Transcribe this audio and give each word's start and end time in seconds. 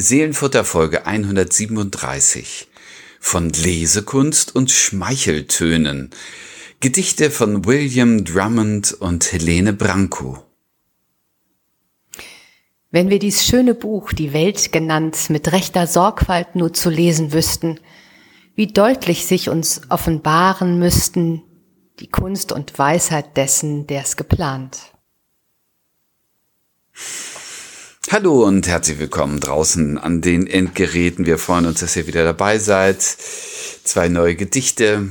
Seelenfutter 0.00 0.64
Folge 0.64 1.06
137 1.06 2.68
von 3.18 3.50
Lesekunst 3.50 4.54
und 4.54 4.70
Schmeicheltönen. 4.70 6.10
Gedichte 6.78 7.32
von 7.32 7.64
William 7.64 8.24
Drummond 8.24 8.92
und 8.92 9.32
Helene 9.32 9.72
Branco. 9.72 10.40
Wenn 12.92 13.10
wir 13.10 13.18
dies 13.18 13.44
schöne 13.44 13.74
Buch, 13.74 14.12
die 14.12 14.32
Welt 14.32 14.70
genannt, 14.70 15.30
mit 15.30 15.50
rechter 15.50 15.88
Sorgfalt 15.88 16.54
nur 16.54 16.72
zu 16.72 16.90
lesen 16.90 17.32
wüssten, 17.32 17.80
wie 18.54 18.68
deutlich 18.68 19.26
sich 19.26 19.48
uns 19.48 19.80
offenbaren 19.88 20.78
müssten 20.78 21.42
die 21.98 22.08
Kunst 22.08 22.52
und 22.52 22.78
Weisheit 22.78 23.36
dessen, 23.36 23.88
der 23.88 24.02
es 24.02 24.16
geplant. 24.16 24.78
Hallo 28.10 28.46
und 28.46 28.66
herzlich 28.66 28.98
willkommen 28.98 29.38
draußen 29.38 29.98
an 29.98 30.22
den 30.22 30.46
Endgeräten. 30.46 31.26
Wir 31.26 31.36
freuen 31.36 31.66
uns, 31.66 31.80
dass 31.80 31.94
ihr 31.94 32.06
wieder 32.06 32.24
dabei 32.24 32.58
seid. 32.58 33.02
Zwei 33.02 34.08
neue 34.08 34.34
Gedichte, 34.34 35.08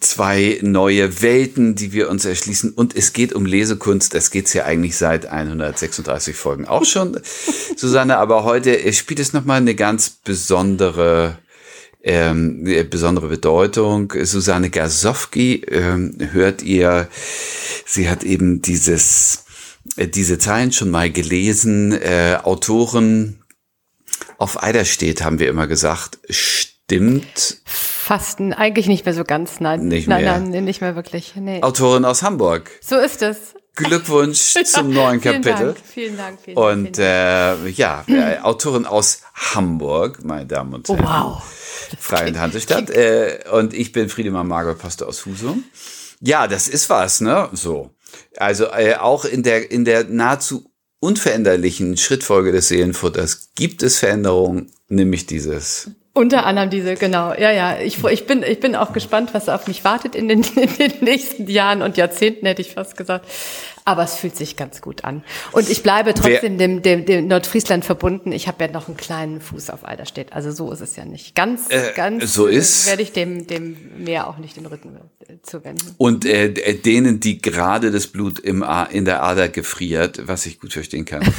zwei 0.00 0.58
neue 0.60 1.22
Welten, 1.22 1.76
die 1.76 1.92
wir 1.92 2.10
uns 2.10 2.26
erschließen. 2.26 2.74
Und 2.74 2.94
es 2.94 3.14
geht 3.14 3.32
um 3.32 3.46
Lesekunst. 3.46 4.12
Das 4.12 4.30
geht's 4.30 4.52
ja 4.52 4.66
eigentlich 4.66 4.98
seit 4.98 5.24
136 5.24 6.36
Folgen 6.36 6.66
auch 6.66 6.84
schon, 6.84 7.18
Susanne. 7.76 8.18
Aber 8.18 8.44
heute 8.44 8.92
spielt 8.92 9.20
es 9.20 9.32
nochmal 9.32 9.62
eine 9.62 9.74
ganz 9.74 10.10
besondere 10.10 11.38
ähm, 12.02 12.64
besondere 12.90 13.28
Bedeutung. 13.28 14.12
Susanne 14.24 14.68
Gasowski 14.68 15.62
ähm, 15.68 16.18
hört 16.32 16.62
ihr, 16.62 17.08
sie 17.86 18.10
hat 18.10 18.24
eben 18.24 18.60
dieses 18.60 19.45
diese 19.96 20.38
Zeilen 20.38 20.72
schon 20.72 20.90
mal 20.90 21.10
gelesen. 21.10 21.92
Äh, 21.92 22.38
Autoren 22.42 23.42
auf 24.38 24.62
Eiderstedt 24.62 25.22
haben 25.22 25.38
wir 25.38 25.48
immer 25.48 25.66
gesagt, 25.66 26.18
stimmt. 26.28 27.58
Fast 27.64 28.40
eigentlich 28.40 28.86
nicht 28.86 29.04
mehr 29.04 29.14
so 29.14 29.24
ganz, 29.24 29.60
nein. 29.60 29.88
Nicht 29.88 30.08
nein, 30.08 30.24
mehr. 30.24 30.38
nein, 30.38 30.64
nicht 30.64 30.80
mehr 30.80 30.94
wirklich. 30.94 31.34
Nee. 31.36 31.62
Autorin 31.62 32.04
aus 32.04 32.22
Hamburg. 32.22 32.70
So 32.80 32.96
ist 32.96 33.22
es. 33.22 33.54
Glückwunsch 33.74 34.54
zum 34.64 34.90
neuen 34.90 35.20
Vielen 35.20 35.42
Kapitel. 35.42 35.66
Dank, 35.74 35.78
vielen 35.84 36.16
Dank. 36.16 36.38
Vielen 36.42 36.56
Dank, 36.56 36.74
Und 36.86 36.98
äh, 36.98 37.68
ja, 37.68 38.04
äh, 38.08 38.38
Autorin 38.38 38.86
aus 38.86 39.20
Hamburg, 39.34 40.24
meine 40.24 40.46
Damen 40.46 40.74
und 40.74 40.88
Oh, 40.88 40.96
Herren. 40.96 41.06
wow. 41.06 41.42
Freie 41.98 42.28
und 42.28 42.38
Hansestadt. 42.38 42.88
Äh, 42.90 43.40
und 43.52 43.74
ich 43.74 43.92
bin 43.92 44.08
Friedemann 44.08 44.46
Margot 44.48 44.78
Pastor 44.78 45.08
aus 45.08 45.26
Husum. 45.26 45.64
Ja, 46.20 46.46
das 46.48 46.68
ist 46.68 46.88
was, 46.88 47.20
ne? 47.20 47.50
So. 47.52 47.90
Also 48.36 48.66
äh, 48.66 48.94
auch 48.94 49.24
in 49.24 49.42
der, 49.42 49.70
in 49.70 49.84
der 49.84 50.04
nahezu 50.04 50.70
unveränderlichen 51.00 51.96
Schrittfolge 51.96 52.52
des 52.52 52.68
Seelenfutters 52.68 53.50
gibt 53.54 53.82
es 53.82 53.98
Veränderungen, 53.98 54.72
nämlich 54.88 55.26
dieses. 55.26 55.90
Unter 56.14 56.46
anderem 56.46 56.70
diese, 56.70 56.94
genau. 56.94 57.34
Ja, 57.34 57.50
ja. 57.50 57.78
Ich, 57.78 58.02
ich, 58.02 58.26
bin, 58.26 58.42
ich 58.42 58.58
bin 58.60 58.74
auch 58.74 58.92
gespannt, 58.92 59.34
was 59.34 59.48
auf 59.48 59.66
mich 59.66 59.84
wartet 59.84 60.14
in 60.14 60.28
den, 60.28 60.42
in 60.56 60.76
den 60.78 61.04
nächsten 61.04 61.48
Jahren 61.48 61.82
und 61.82 61.96
Jahrzehnten, 61.96 62.46
hätte 62.46 62.62
ich 62.62 62.72
fast 62.72 62.96
gesagt. 62.96 63.26
Aber 63.86 64.02
es 64.02 64.16
fühlt 64.16 64.36
sich 64.36 64.56
ganz 64.56 64.80
gut 64.82 65.04
an. 65.04 65.22
Und 65.52 65.70
ich 65.70 65.82
bleibe 65.84 66.12
trotzdem 66.12 66.58
dem, 66.58 66.82
dem, 66.82 67.06
dem 67.06 67.28
Nordfriesland 67.28 67.84
verbunden. 67.84 68.32
Ich 68.32 68.48
habe 68.48 68.64
ja 68.64 68.70
noch 68.70 68.88
einen 68.88 68.96
kleinen 68.96 69.40
Fuß 69.40 69.70
auf 69.70 69.86
Eiderstedt. 69.86 70.32
Also 70.32 70.50
so 70.50 70.72
ist 70.72 70.80
es 70.80 70.96
ja 70.96 71.04
nicht. 71.04 71.34
Ganz, 71.36 71.70
Äh, 71.70 71.92
ganz 71.94 72.34
so 72.34 72.46
ist- 72.46 72.88
werde 72.88 73.02
ich 73.02 73.12
dem, 73.12 73.46
dem 73.46 73.76
Meer 74.04 74.26
auch 74.28 74.38
nicht 74.38 74.56
den 74.56 74.66
Rücken 74.66 74.96
äh, 75.28 75.34
zuwenden. 75.42 75.94
Und 75.98 76.24
äh, 76.26 76.52
denen, 76.74 77.20
die 77.20 77.40
gerade 77.40 77.90
das 77.92 78.08
Blut 78.08 78.40
im 78.40 78.64
in 78.90 79.04
der 79.04 79.22
Ader 79.22 79.48
gefriert, 79.48 80.20
was 80.26 80.46
ich 80.46 80.58
gut 80.60 80.72
verstehen 80.72 81.04
kann. 81.04 81.22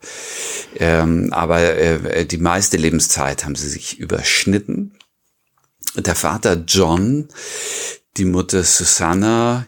Ähm, 0.77 1.33
aber 1.33 1.59
äh, 1.59 2.25
die 2.25 2.37
meiste 2.37 2.77
Lebenszeit 2.77 3.43
haben 3.43 3.55
sie 3.55 3.67
sich 3.67 3.99
überschnitten. 3.99 4.97
Der 5.95 6.15
Vater 6.15 6.63
John, 6.67 7.27
die 8.15 8.25
Mutter 8.25 8.63
Susanna, 8.63 9.67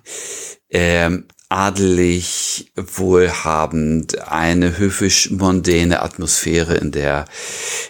ähm, 0.70 1.26
adelig, 1.50 2.72
wohlhabend, 2.78 4.20
eine 4.26 4.78
höfisch-mondäne 4.78 6.02
Atmosphäre, 6.02 6.76
in 6.78 6.94
der 6.94 7.26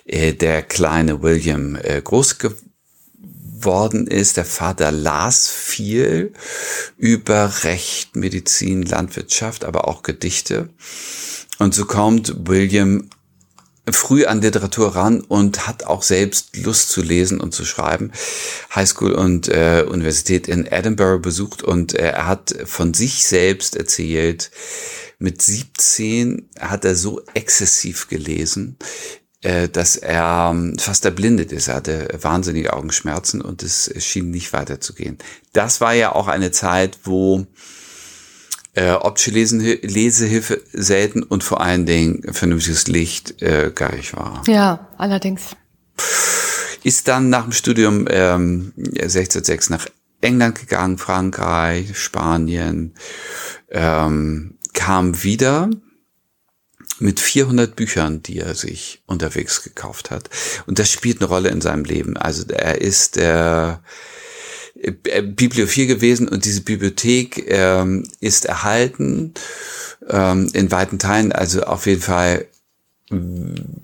äh, 0.06 0.34
der 0.34 0.64
kleine 0.64 1.22
William 1.22 1.76
äh, 1.76 2.02
groß 2.02 2.40
geworden 2.40 2.71
ist. 4.08 4.38
Der 4.38 4.46
Vater 4.46 4.92
las 4.92 5.50
viel 5.50 6.34
über 6.98 7.64
Recht, 7.64 8.16
Medizin, 8.16 8.84
Landwirtschaft, 8.84 9.66
aber 9.66 9.88
auch 9.88 10.04
Gedichte. 10.04 10.70
Und 11.60 11.74
so 11.74 11.86
kommt 11.86 12.48
William 12.48 13.10
früh 13.90 14.26
an 14.26 14.42
Literatur 14.42 14.96
ran 14.96 15.22
und 15.22 15.68
hat 15.68 15.86
auch 15.86 16.04
selbst 16.04 16.56
Lust 16.58 16.90
zu 16.90 17.02
lesen 17.02 17.40
und 17.40 17.54
zu 17.54 17.66
schreiben. 17.66 18.12
Highschool 18.74 19.14
und 19.14 19.48
äh, 19.48 19.86
Universität 19.88 20.48
in 20.48 20.66
Edinburgh 20.66 21.20
besucht 21.20 21.64
und 21.64 21.94
äh, 21.94 22.10
er 22.10 22.28
hat 22.28 22.56
von 22.66 22.94
sich 22.94 23.26
selbst 23.26 23.76
erzählt, 23.76 24.52
mit 25.20 25.42
17 25.42 26.50
hat 26.60 26.86
er 26.86 26.96
so 26.96 27.22
exzessiv 27.34 28.08
gelesen, 28.08 28.78
dass 29.42 29.96
er 29.96 30.52
ähm, 30.54 30.78
fast 30.78 31.04
erblindet 31.04 31.52
ist. 31.52 31.68
Er 31.68 31.76
hatte 31.76 32.08
wahnsinnige 32.22 32.74
Augenschmerzen 32.74 33.42
und 33.42 33.64
es 33.64 33.92
schien 33.98 34.30
nicht 34.30 34.54
weiterzugehen. 34.54 35.18
Das 35.54 35.82
war 35.82 35.94
ja 35.94 36.14
auch 36.14 36.28
eine 36.28 36.52
Zeit, 36.52 37.00
wo 37.06 37.48
äh, 38.74 38.92
optische 38.92 39.32
Lesehilfe 39.32 40.62
selten 40.72 41.24
und 41.24 41.44
vor 41.44 41.62
allen 41.62 41.86
Dingen 41.86 42.24
vernünftiges 42.34 42.88
Licht 42.88 43.42
äh, 43.42 43.72
gar 43.74 43.94
nicht 43.96 44.16
war. 44.16 44.44
Ja, 44.48 44.88
allerdings. 44.98 45.56
Ist 46.84 47.08
dann 47.08 47.30
nach 47.30 47.44
dem 47.44 47.52
Studium 47.52 48.08
ähm, 48.10 48.74
1606 48.78 49.70
nach 49.70 49.88
England 50.22 50.60
gegangen, 50.60 50.98
Frankreich, 50.98 51.98
Spanien, 51.98 52.94
ähm, 53.70 54.58
kam 54.74 55.24
wieder 55.24 55.70
mit 57.02 57.20
400 57.20 57.76
Büchern, 57.76 58.24
die 58.24 58.40
er 58.40 58.56
sich 58.56 59.02
unterwegs 59.06 59.64
gekauft 59.64 60.12
hat. 60.12 60.30
Und 60.68 60.80
das 60.80 60.92
spielt 60.92 61.20
eine 61.20 61.30
Rolle 61.30 61.50
in 61.50 61.62
seinem 61.62 61.84
Leben. 61.84 62.18
Also 62.18 62.44
er 62.48 62.80
ist 62.82 63.18
äh, 63.18 63.72
äh, 63.72 65.22
Bibliophil 65.22 65.88
gewesen 65.88 66.28
und 66.28 66.46
diese 66.46 66.62
Bibliothek 66.62 67.46
ähm, 67.48 68.08
ist 68.20 68.46
erhalten 68.46 69.34
ähm, 70.10 70.50
in 70.54 70.72
weiten 70.72 71.00
Teilen. 71.00 71.32
Also 71.32 71.64
auf 71.64 71.86
jeden 71.86 72.02
Fall 72.02 72.48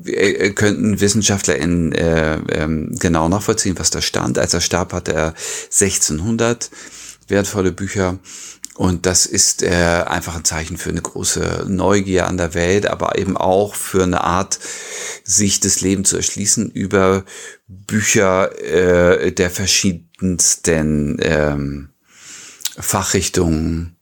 äh, 0.05 0.51
könnten 0.51 1.01
Wissenschaftler 1.01 1.57
in, 1.57 1.91
äh, 1.91 2.37
ähm, 2.49 2.95
genau 2.99 3.27
nachvollziehen, 3.29 3.77
was 3.77 3.89
da 3.89 4.01
stand. 4.01 4.39
Als 4.39 4.53
er 4.53 4.61
starb, 4.61 4.93
hatte 4.93 5.13
er 5.13 5.33
1600 5.65 6.69
wertvolle 7.27 7.71
Bücher 7.71 8.19
Und 8.77 9.07
das 9.07 9.25
ist 9.25 9.63
äh, 9.63 10.03
einfach 10.05 10.35
ein 10.35 10.45
Zeichen 10.45 10.77
für 10.77 10.91
eine 10.91 11.01
große 11.01 11.65
Neugier 11.67 12.27
an 12.27 12.37
der 12.37 12.53
Welt, 12.53 12.85
aber 12.85 13.17
eben 13.17 13.35
auch 13.35 13.73
für 13.73 14.03
eine 14.03 14.23
Art, 14.23 14.59
sich 15.23 15.59
das 15.59 15.81
Leben 15.81 16.05
zu 16.05 16.15
erschließen 16.15 16.69
über 16.69 17.25
Bücher 17.67 18.55
äh, 18.61 19.31
der 19.31 19.49
verschiedensten 19.49 21.17
ähm, 21.21 21.89
Fachrichtungen 22.77 23.97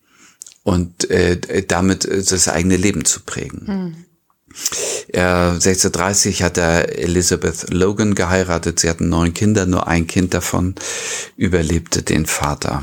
und 0.63 1.09
äh, 1.09 1.63
damit 1.65 2.05
das 2.05 2.49
eigene 2.49 2.75
Leben 2.75 3.05
zu 3.05 3.21
prägen. 3.21 3.63
Mhm. 3.65 4.05
Äh, 5.07 5.21
1630 5.21 6.43
hat 6.43 6.57
er 6.57 6.97
Elizabeth 6.99 7.71
Logan 7.71 8.13
geheiratet. 8.13 8.79
Sie 8.79 8.89
hatten 8.89 9.07
neun 9.07 9.33
Kinder, 9.33 9.65
nur 9.65 9.87
ein 9.87 10.05
Kind 10.05 10.33
davon 10.33 10.75
überlebte 11.37 12.03
den 12.03 12.25
Vater. 12.25 12.81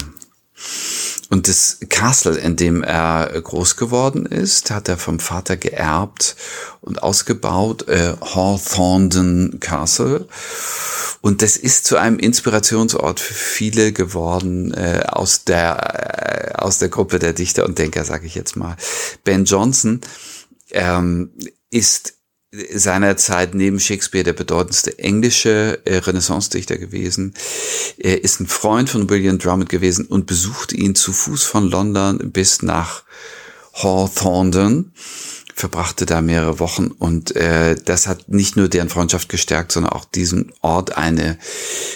Und 1.32 1.48
das 1.48 1.78
Castle, 1.88 2.36
in 2.36 2.56
dem 2.56 2.82
er 2.82 3.40
groß 3.40 3.78
geworden 3.78 4.26
ist, 4.26 4.70
hat 4.70 4.90
er 4.90 4.98
vom 4.98 5.18
Vater 5.18 5.56
geerbt 5.56 6.36
und 6.82 7.02
ausgebaut, 7.02 7.88
äh, 7.88 8.12
Hawthornden 8.20 9.58
Castle. 9.58 10.28
Und 11.22 11.40
das 11.40 11.56
ist 11.56 11.86
zu 11.86 11.96
einem 11.96 12.18
Inspirationsort 12.18 13.18
für 13.18 13.32
viele 13.32 13.94
geworden 13.94 14.74
äh, 14.74 15.04
aus 15.06 15.44
der 15.44 16.50
äh, 16.50 16.52
aus 16.52 16.80
der 16.80 16.90
Gruppe 16.90 17.18
der 17.18 17.32
Dichter 17.32 17.64
und 17.64 17.78
Denker, 17.78 18.04
sage 18.04 18.26
ich 18.26 18.34
jetzt 18.34 18.56
mal. 18.56 18.76
Ben 19.24 19.46
Jonson 19.46 20.02
ähm, 20.72 21.30
ist 21.70 22.12
seinerzeit 22.52 23.54
neben 23.54 23.80
Shakespeare 23.80 24.24
der 24.24 24.34
bedeutendste 24.34 24.98
englische 24.98 25.80
äh, 25.84 25.96
Renaissance-Dichter 25.96 26.76
gewesen. 26.76 27.34
Er 27.96 28.22
ist 28.22 28.40
ein 28.40 28.46
Freund 28.46 28.90
von 28.90 29.08
William 29.08 29.38
Drummond 29.38 29.70
gewesen 29.70 30.06
und 30.06 30.26
besuchte 30.26 30.76
ihn 30.76 30.94
zu 30.94 31.12
Fuß 31.12 31.44
von 31.44 31.70
London 31.70 32.30
bis 32.30 32.60
nach 32.60 33.04
Hawthornden, 33.72 34.92
verbrachte 35.54 36.04
da 36.04 36.20
mehrere 36.20 36.58
Wochen 36.58 36.88
und 36.88 37.34
äh, 37.36 37.74
das 37.82 38.06
hat 38.06 38.28
nicht 38.28 38.56
nur 38.56 38.68
deren 38.68 38.90
Freundschaft 38.90 39.30
gestärkt, 39.30 39.72
sondern 39.72 39.92
auch 39.94 40.04
diesem 40.04 40.52
Ort 40.60 40.98
eine 40.98 41.38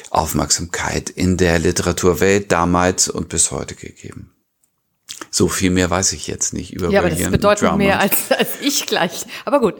Aufmerksamkeit 0.08 1.10
in 1.10 1.36
der 1.36 1.58
Literaturwelt 1.58 2.50
damals 2.50 3.10
und 3.10 3.28
bis 3.28 3.50
heute 3.50 3.74
gegeben. 3.74 4.32
So 5.30 5.48
viel 5.48 5.70
mehr 5.70 5.90
weiß 5.90 6.12
ich 6.12 6.26
jetzt 6.26 6.54
nicht 6.54 6.72
über 6.72 6.88
Ja, 6.90 7.00
aber 7.00 7.10
das 7.10 7.30
bedeutet 7.30 7.62
Drummond. 7.64 7.78
mehr 7.78 8.00
als, 8.00 8.30
als 8.30 8.48
ich 8.62 8.86
gleich. 8.86 9.26
Aber 9.44 9.60
gut. 9.60 9.74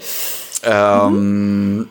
Ähm, 0.66 1.76
mhm. 1.76 1.88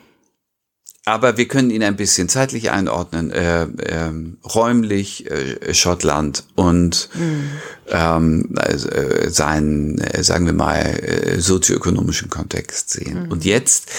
Aber 1.07 1.38
wir 1.38 1.48
können 1.48 1.69
ihn 1.69 1.83
ein 1.83 1.95
bisschen 1.95 2.30
zeitlich 2.30 2.72
einordnen. 2.72 3.30
Äh, 3.30 3.63
äh, 3.63 4.12
räumlich 4.44 5.30
äh, 5.30 5.74
Schottland 5.74 6.45
und 6.56 7.10
mhm. 7.13 7.51
ähm, 7.89 8.50
also, 8.56 8.89
äh, 8.89 9.30
seinen, 9.30 10.00
äh, 10.00 10.24
sagen 10.24 10.48
wir 10.48 10.54
mal, 10.54 10.81
äh, 10.81 11.39
sozioökonomischen 11.39 12.31
Kontext 12.31 12.89
sehen. 12.89 13.25
Mhm. 13.25 13.31
Und 13.31 13.45
jetzt 13.45 13.92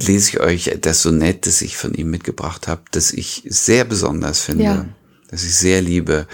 lese 0.00 0.28
ich 0.28 0.40
euch 0.40 0.78
das 0.80 1.02
Sonett, 1.02 1.46
das 1.46 1.62
ich 1.62 1.78
von 1.78 1.94
ihm 1.94 2.10
mitgebracht 2.10 2.68
habe, 2.68 2.82
das 2.90 3.10
ich 3.10 3.44
sehr 3.46 3.84
besonders 3.86 4.40
finde, 4.40 4.64
ja. 4.64 4.86
das 5.30 5.42
ich 5.42 5.56
sehr 5.56 5.80
liebe, 5.80 6.26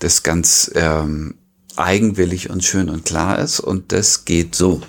das 0.00 0.24
ganz 0.24 0.68
ähm, 0.74 1.36
eigenwillig 1.76 2.50
und 2.50 2.64
schön 2.64 2.90
und 2.90 3.04
klar 3.04 3.38
ist. 3.38 3.60
Und 3.60 3.92
das 3.92 4.24
geht 4.24 4.56
so. 4.56 4.82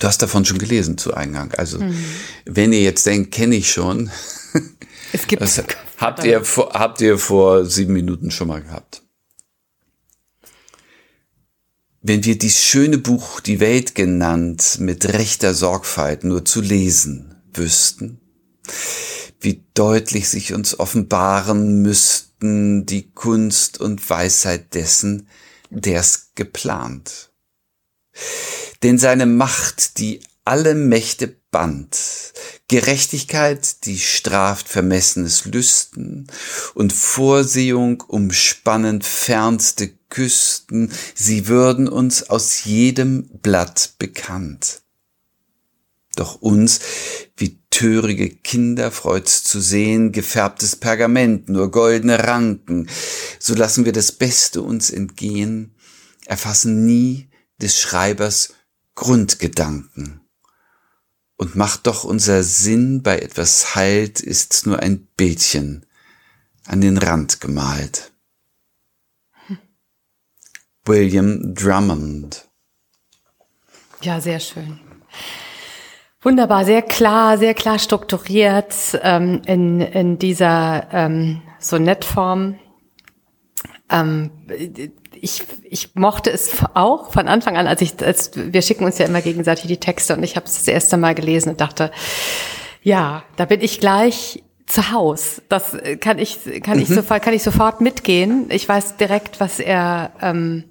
Du 0.00 0.06
hast 0.06 0.22
davon 0.22 0.44
schon 0.46 0.58
gelesen 0.58 0.98
zu 0.98 1.14
Eingang. 1.14 1.52
Also 1.54 1.78
mhm. 1.78 1.94
wenn 2.46 2.72
ihr 2.72 2.80
jetzt 2.80 3.06
denkt, 3.06 3.30
kenne 3.30 3.54
ich 3.54 3.70
schon. 3.70 4.10
Es 5.12 5.26
gibt. 5.26 5.42
Das 5.42 5.60
habt 5.98 6.22
ihr, 6.22 6.44
vor, 6.44 6.72
habt 6.72 7.00
ihr 7.00 7.18
vor 7.18 7.66
sieben 7.66 7.94
Minuten 7.94 8.30
schon 8.30 8.46
mal 8.46 8.62
gehabt. 8.62 9.02
Wenn 12.00 12.24
wir 12.24 12.38
dies 12.38 12.62
schöne 12.62 12.96
Buch 12.96 13.40
Die 13.40 13.58
Welt 13.58 13.96
genannt 13.96 14.76
mit 14.78 15.12
rechter 15.12 15.52
Sorgfalt 15.52 16.22
nur 16.22 16.44
zu 16.44 16.60
lesen 16.60 17.42
wüssten, 17.52 18.20
wie 19.40 19.64
deutlich 19.74 20.28
sich 20.28 20.54
uns 20.54 20.78
offenbaren 20.78 21.82
müssten 21.82 22.86
die 22.86 23.10
Kunst 23.10 23.80
und 23.80 24.08
Weisheit 24.08 24.74
dessen, 24.74 25.26
der's 25.70 26.30
geplant 26.36 27.32
denn 28.82 28.98
seine 28.98 29.26
Macht, 29.26 29.98
die 29.98 30.20
alle 30.44 30.74
Mächte 30.74 31.36
band, 31.50 32.32
Gerechtigkeit, 32.68 33.84
die 33.84 33.98
straft 33.98 34.68
vermessenes 34.68 35.44
Lüsten. 35.44 36.26
Und 36.74 36.92
Vorsehung 36.92 38.02
umspannend 38.02 39.04
fernste 39.04 39.88
Küsten, 40.08 40.92
sie 41.14 41.48
würden 41.48 41.88
uns 41.88 42.30
aus 42.30 42.64
jedem 42.64 43.28
Blatt 43.42 43.94
bekannt. 43.98 44.82
Doch 46.16 46.42
uns, 46.42 46.80
wie 47.36 47.60
törige 47.70 48.30
Kinder, 48.30 48.90
freut's 48.90 49.44
zu 49.44 49.60
sehen, 49.60 50.12
gefärbtes 50.12 50.76
Pergament, 50.76 51.48
nur 51.48 51.70
goldene 51.70 52.26
Ranken, 52.26 52.88
so 53.38 53.54
lassen 53.54 53.84
wir 53.84 53.92
das 53.92 54.12
Beste 54.12 54.62
uns 54.62 54.90
entgehen, 54.90 55.74
erfassen 56.26 56.84
nie 56.84 57.28
des 57.60 57.78
Schreibers 57.80 58.54
Grundgedanken. 58.94 60.20
Und 61.36 61.56
macht 61.56 61.86
doch 61.86 62.04
unser 62.04 62.42
Sinn 62.42 63.02
bei 63.02 63.18
etwas 63.18 63.74
Halt, 63.74 64.20
ist's 64.20 64.66
nur 64.66 64.78
ein 64.80 65.06
Bildchen 65.16 65.86
an 66.66 66.80
den 66.80 66.98
Rand 66.98 67.40
gemalt. 67.40 68.12
William 70.84 71.54
Drummond. 71.54 72.48
Ja, 74.02 74.20
sehr 74.20 74.40
schön. 74.40 74.80
Wunderbar, 76.22 76.64
sehr 76.64 76.82
klar, 76.82 77.38
sehr 77.38 77.54
klar 77.54 77.78
strukturiert 77.78 78.74
ähm, 79.02 79.40
in, 79.46 79.80
in 79.80 80.18
dieser 80.18 80.88
ähm, 80.92 81.42
Sonettform. 81.58 82.58
Ähm, 83.90 84.30
ich, 85.22 85.42
ich 85.64 85.94
mochte 85.94 86.30
es 86.30 86.50
auch 86.74 87.12
von 87.12 87.28
Anfang 87.28 87.56
an, 87.56 87.66
als 87.66 87.80
ich, 87.82 88.02
als 88.02 88.32
wir 88.34 88.62
schicken 88.62 88.84
uns 88.84 88.98
ja 88.98 89.06
immer 89.06 89.22
gegenseitig 89.22 89.66
die 89.66 89.76
Texte 89.76 90.16
und 90.16 90.22
ich 90.22 90.36
habe 90.36 90.46
es 90.46 90.54
das 90.54 90.68
erste 90.68 90.96
Mal 90.96 91.14
gelesen 91.14 91.50
und 91.50 91.60
dachte, 91.60 91.90
ja, 92.82 93.22
da 93.36 93.44
bin 93.44 93.60
ich 93.60 93.80
gleich 93.80 94.42
zu 94.66 94.92
Haus. 94.92 95.42
Das 95.48 95.76
kann 96.00 96.18
ich, 96.18 96.38
kann 96.62 96.76
mhm. 96.76 96.82
ich 96.82 96.88
sofort, 96.88 97.22
kann 97.22 97.34
ich 97.34 97.42
sofort 97.42 97.80
mitgehen. 97.80 98.46
Ich 98.50 98.68
weiß 98.68 98.96
direkt, 98.96 99.40
was 99.40 99.58
er, 99.58 100.12
ähm, 100.22 100.64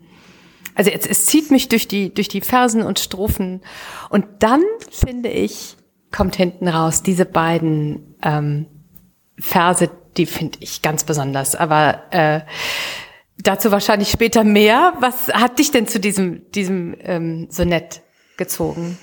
also 0.73 0.89
es, 0.89 1.05
es 1.05 1.25
zieht 1.25 1.51
mich 1.51 1.69
durch 1.69 1.87
die, 1.87 2.13
durch 2.13 2.29
die 2.29 2.41
Versen 2.41 2.81
und 2.81 2.99
Strophen. 2.99 3.61
Und 4.09 4.25
dann 4.39 4.63
finde 4.89 5.29
ich, 5.29 5.75
kommt 6.11 6.35
hinten 6.35 6.67
raus 6.67 7.03
diese 7.03 7.25
beiden 7.25 8.15
ähm, 8.23 8.65
Verse, 9.37 9.89
die 10.17 10.25
finde 10.25 10.57
ich 10.61 10.81
ganz 10.81 11.03
besonders. 11.03 11.55
Aber 11.55 12.03
äh, 12.11 12.41
Dazu 13.41 13.71
wahrscheinlich 13.71 14.11
später 14.11 14.43
mehr. 14.43 14.93
Was 14.99 15.27
hat 15.29 15.59
dich 15.59 15.71
denn 15.71 15.87
zu 15.87 15.99
diesem, 15.99 16.49
diesem 16.51 16.95
ähm, 16.99 17.47
Sonett 17.49 18.01
gezogen? 18.37 18.97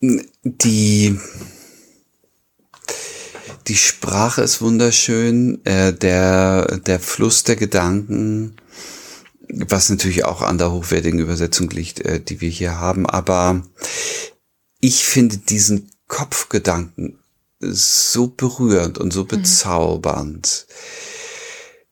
Die, 0.00 1.16
die 3.68 3.76
Sprache 3.76 4.42
ist 4.42 4.60
wunderschön, 4.60 5.64
äh, 5.64 5.92
der, 5.92 6.78
der 6.78 6.98
Fluss 6.98 7.44
der 7.44 7.54
Gedanken, 7.54 8.56
was 9.48 9.90
natürlich 9.90 10.24
auch 10.24 10.42
an 10.42 10.58
der 10.58 10.72
hochwertigen 10.72 11.20
Übersetzung 11.20 11.70
liegt, 11.70 12.00
äh, 12.00 12.18
die 12.18 12.40
wir 12.40 12.48
hier 12.48 12.80
haben, 12.80 13.06
aber 13.06 13.62
ich 14.80 15.04
finde 15.04 15.38
diesen 15.38 15.92
Kopfgedanken 16.08 17.21
so 17.62 18.28
berührend 18.28 18.98
und 18.98 19.12
so 19.12 19.22
mhm. 19.22 19.28
bezaubernd, 19.28 20.66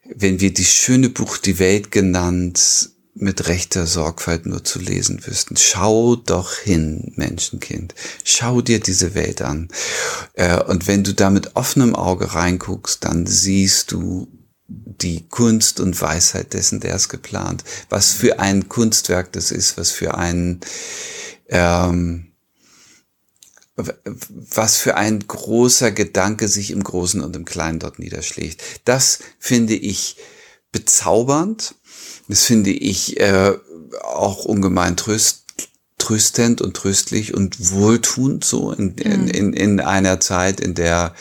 mhm. 0.05 0.15
wenn 0.17 0.41
wir 0.41 0.53
die 0.53 0.65
schöne 0.65 1.09
Buch 1.09 1.39
Die 1.39 1.59
Welt 1.59 1.91
genannt 1.91 2.91
mit 3.15 3.49
rechter 3.49 3.87
Sorgfalt 3.87 4.47
nur 4.47 4.65
zu 4.65 4.79
lesen 4.79 5.25
wüssten. 5.27 5.57
Schau 5.57 6.17
doch 6.17 6.55
hin, 6.55 7.13
Menschenkind. 7.17 7.95
Schau 8.25 8.61
dir 8.63 8.81
diese 8.81 9.15
Welt 9.15 9.43
an. 9.43 9.69
Äh, 10.35 10.63
und 10.63 10.87
wenn 10.87 11.05
du 11.05 11.13
da 11.13 11.29
mit 11.31 11.57
offenem 11.57 11.95
Auge 11.95 12.35
reinguckst, 12.35 13.05
dann 13.05 13.27
siehst 13.27 13.93
du 13.93 14.29
die 14.69 15.29
Kunst 15.29 15.81
und 15.81 16.01
Weisheit 16.01 16.53
dessen, 16.53 16.81
der 16.81 16.95
es 16.95 17.09
geplant. 17.09 17.65
Was 17.89 18.13
für 18.13 18.39
ein 18.39 18.69
Kunstwerk 18.69 19.33
das 19.33 19.51
ist, 19.51 19.77
was 19.77 19.91
für 19.91 20.15
ein 20.15 20.61
ähm, 21.49 22.30
was 24.29 24.77
für 24.77 24.97
ein 24.97 25.27
großer 25.27 25.93
Gedanke 25.93 26.49
sich 26.49 26.71
im 26.71 26.83
Großen 26.83 27.21
und 27.21 27.37
im 27.37 27.45
Kleinen 27.45 27.79
dort 27.79 27.99
niederschlägt. 27.99 28.63
Das 28.85 29.21
finde 29.39 29.75
ich 29.75 30.17
bezaubernd. 30.73 31.75
Das 32.29 32.45
finde 32.45 32.71
ich 32.71 33.19
äh, 33.21 33.53
auch 34.03 34.45
ungemein 34.45 34.97
tröst, 34.97 35.45
tröstend 35.99 36.61
und 36.61 36.77
tröstlich 36.77 37.35
und 37.35 37.73
wohltuend 37.73 38.45
so 38.45 38.73
in, 38.73 38.95
in, 38.97 39.23
mhm. 39.23 39.29
in, 39.29 39.53
in 39.53 39.81
einer 39.81 40.21
Zeit, 40.21 40.61
in 40.61 40.75
der 40.75 41.15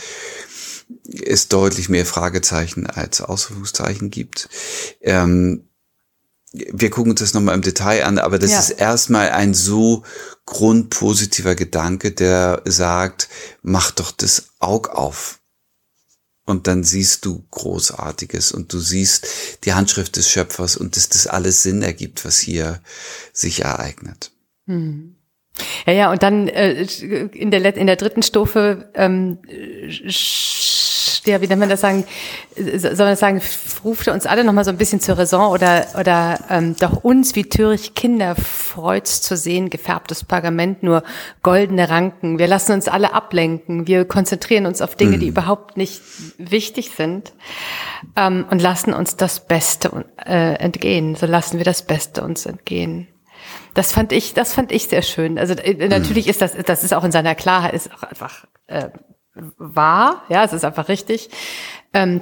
es 1.23 1.47
deutlich 1.47 1.89
mehr 1.89 2.05
Fragezeichen 2.05 2.85
als 2.87 3.21
Ausrufungszeichen 3.21 4.09
gibt. 4.09 4.49
Ähm, 5.01 5.68
wir 6.51 6.89
gucken 6.89 7.11
uns 7.11 7.19
das 7.19 7.33
nochmal 7.33 7.55
im 7.55 7.61
Detail 7.61 8.05
an, 8.05 8.17
aber 8.17 8.39
das 8.39 8.51
ja. 8.51 8.59
ist 8.59 8.71
erstmal 8.71 9.29
ein 9.29 9.53
so 9.53 10.03
grundpositiver 10.45 11.55
Gedanke, 11.55 12.11
der 12.11 12.61
sagt, 12.65 13.29
mach 13.61 13.91
doch 13.91 14.11
das 14.11 14.49
Aug 14.59 14.89
auf. 14.89 15.39
Und 16.45 16.65
dann 16.65 16.83
siehst 16.83 17.25
du 17.25 17.45
Großartiges 17.51 18.51
und 18.51 18.73
du 18.73 18.79
siehst 18.79 19.27
die 19.65 19.73
Handschrift 19.73 20.15
des 20.15 20.31
Schöpfers 20.31 20.77
und 20.77 20.95
dass 20.95 21.09
das 21.09 21.27
alles 21.27 21.61
Sinn 21.61 21.83
ergibt, 21.83 22.25
was 22.25 22.39
hier 22.39 22.81
sich 23.33 23.61
ereignet. 23.61 24.31
Hm. 24.65 25.15
Ja, 25.85 25.93
ja, 25.93 26.11
und 26.11 26.23
dann 26.23 26.47
äh, 26.47 26.81
in, 26.81 27.51
der, 27.51 27.75
in 27.75 27.85
der 27.85 27.97
dritten 27.97 28.23
Stufe 28.23 28.89
ähm, 28.95 29.37
ja, 31.25 31.41
wie 31.41 31.47
nennt 31.47 31.59
man 31.59 31.69
das 31.69 31.81
sagen, 31.81 32.05
soll 32.55 33.05
man 33.05 33.15
sagen, 33.15 33.41
ruft 33.83 34.07
er 34.07 34.13
uns 34.13 34.25
alle 34.25 34.43
nochmal 34.43 34.63
so 34.63 34.71
ein 34.71 34.77
bisschen 34.77 34.99
zur 34.99 35.17
Raison 35.17 35.51
oder, 35.51 35.87
oder 35.99 36.39
ähm, 36.49 36.75
doch 36.79 37.03
uns 37.03 37.35
wie 37.35 37.43
töricht 37.43 37.95
Kinder 37.95 38.35
freut's 38.35 39.21
zu 39.21 39.35
sehen, 39.35 39.69
gefärbtes 39.69 40.23
Pergament, 40.23 40.83
nur 40.83 41.03
goldene 41.43 41.89
Ranken. 41.89 42.39
Wir 42.39 42.47
lassen 42.47 42.73
uns 42.73 42.87
alle 42.87 43.13
ablenken. 43.13 43.87
Wir 43.87 44.05
konzentrieren 44.05 44.65
uns 44.65 44.81
auf 44.81 44.95
Dinge, 44.95 45.17
mhm. 45.17 45.19
die 45.21 45.27
überhaupt 45.27 45.77
nicht 45.77 46.01
wichtig 46.37 46.91
sind 46.95 47.33
ähm, 48.15 48.45
und 48.49 48.61
lassen 48.61 48.93
uns 48.93 49.15
das 49.15 49.45
Beste 49.45 50.05
äh, 50.25 50.55
entgehen. 50.55 51.15
So 51.15 51.25
lassen 51.25 51.57
wir 51.57 51.65
das 51.65 51.81
Beste 51.83 52.23
uns 52.23 52.45
entgehen. 52.45 53.07
Das 53.73 53.91
fand 53.91 54.11
ich, 54.11 54.33
das 54.33 54.53
fand 54.53 54.71
ich 54.71 54.87
sehr 54.87 55.01
schön. 55.01 55.37
Also 55.37 55.53
äh, 55.53 55.87
natürlich 55.87 56.27
ist 56.27 56.41
das, 56.41 56.53
das 56.65 56.83
ist 56.83 56.93
auch 56.93 57.03
in 57.03 57.11
seiner 57.11 57.35
Klarheit, 57.35 57.73
ist 57.73 57.91
auch 57.93 58.03
einfach 58.03 58.45
äh, 58.67 58.89
wahr, 59.57 60.23
ja, 60.29 60.43
es 60.43 60.53
ist 60.53 60.65
einfach 60.65 60.89
richtig. 60.89 61.29
Ähm, 61.93 62.21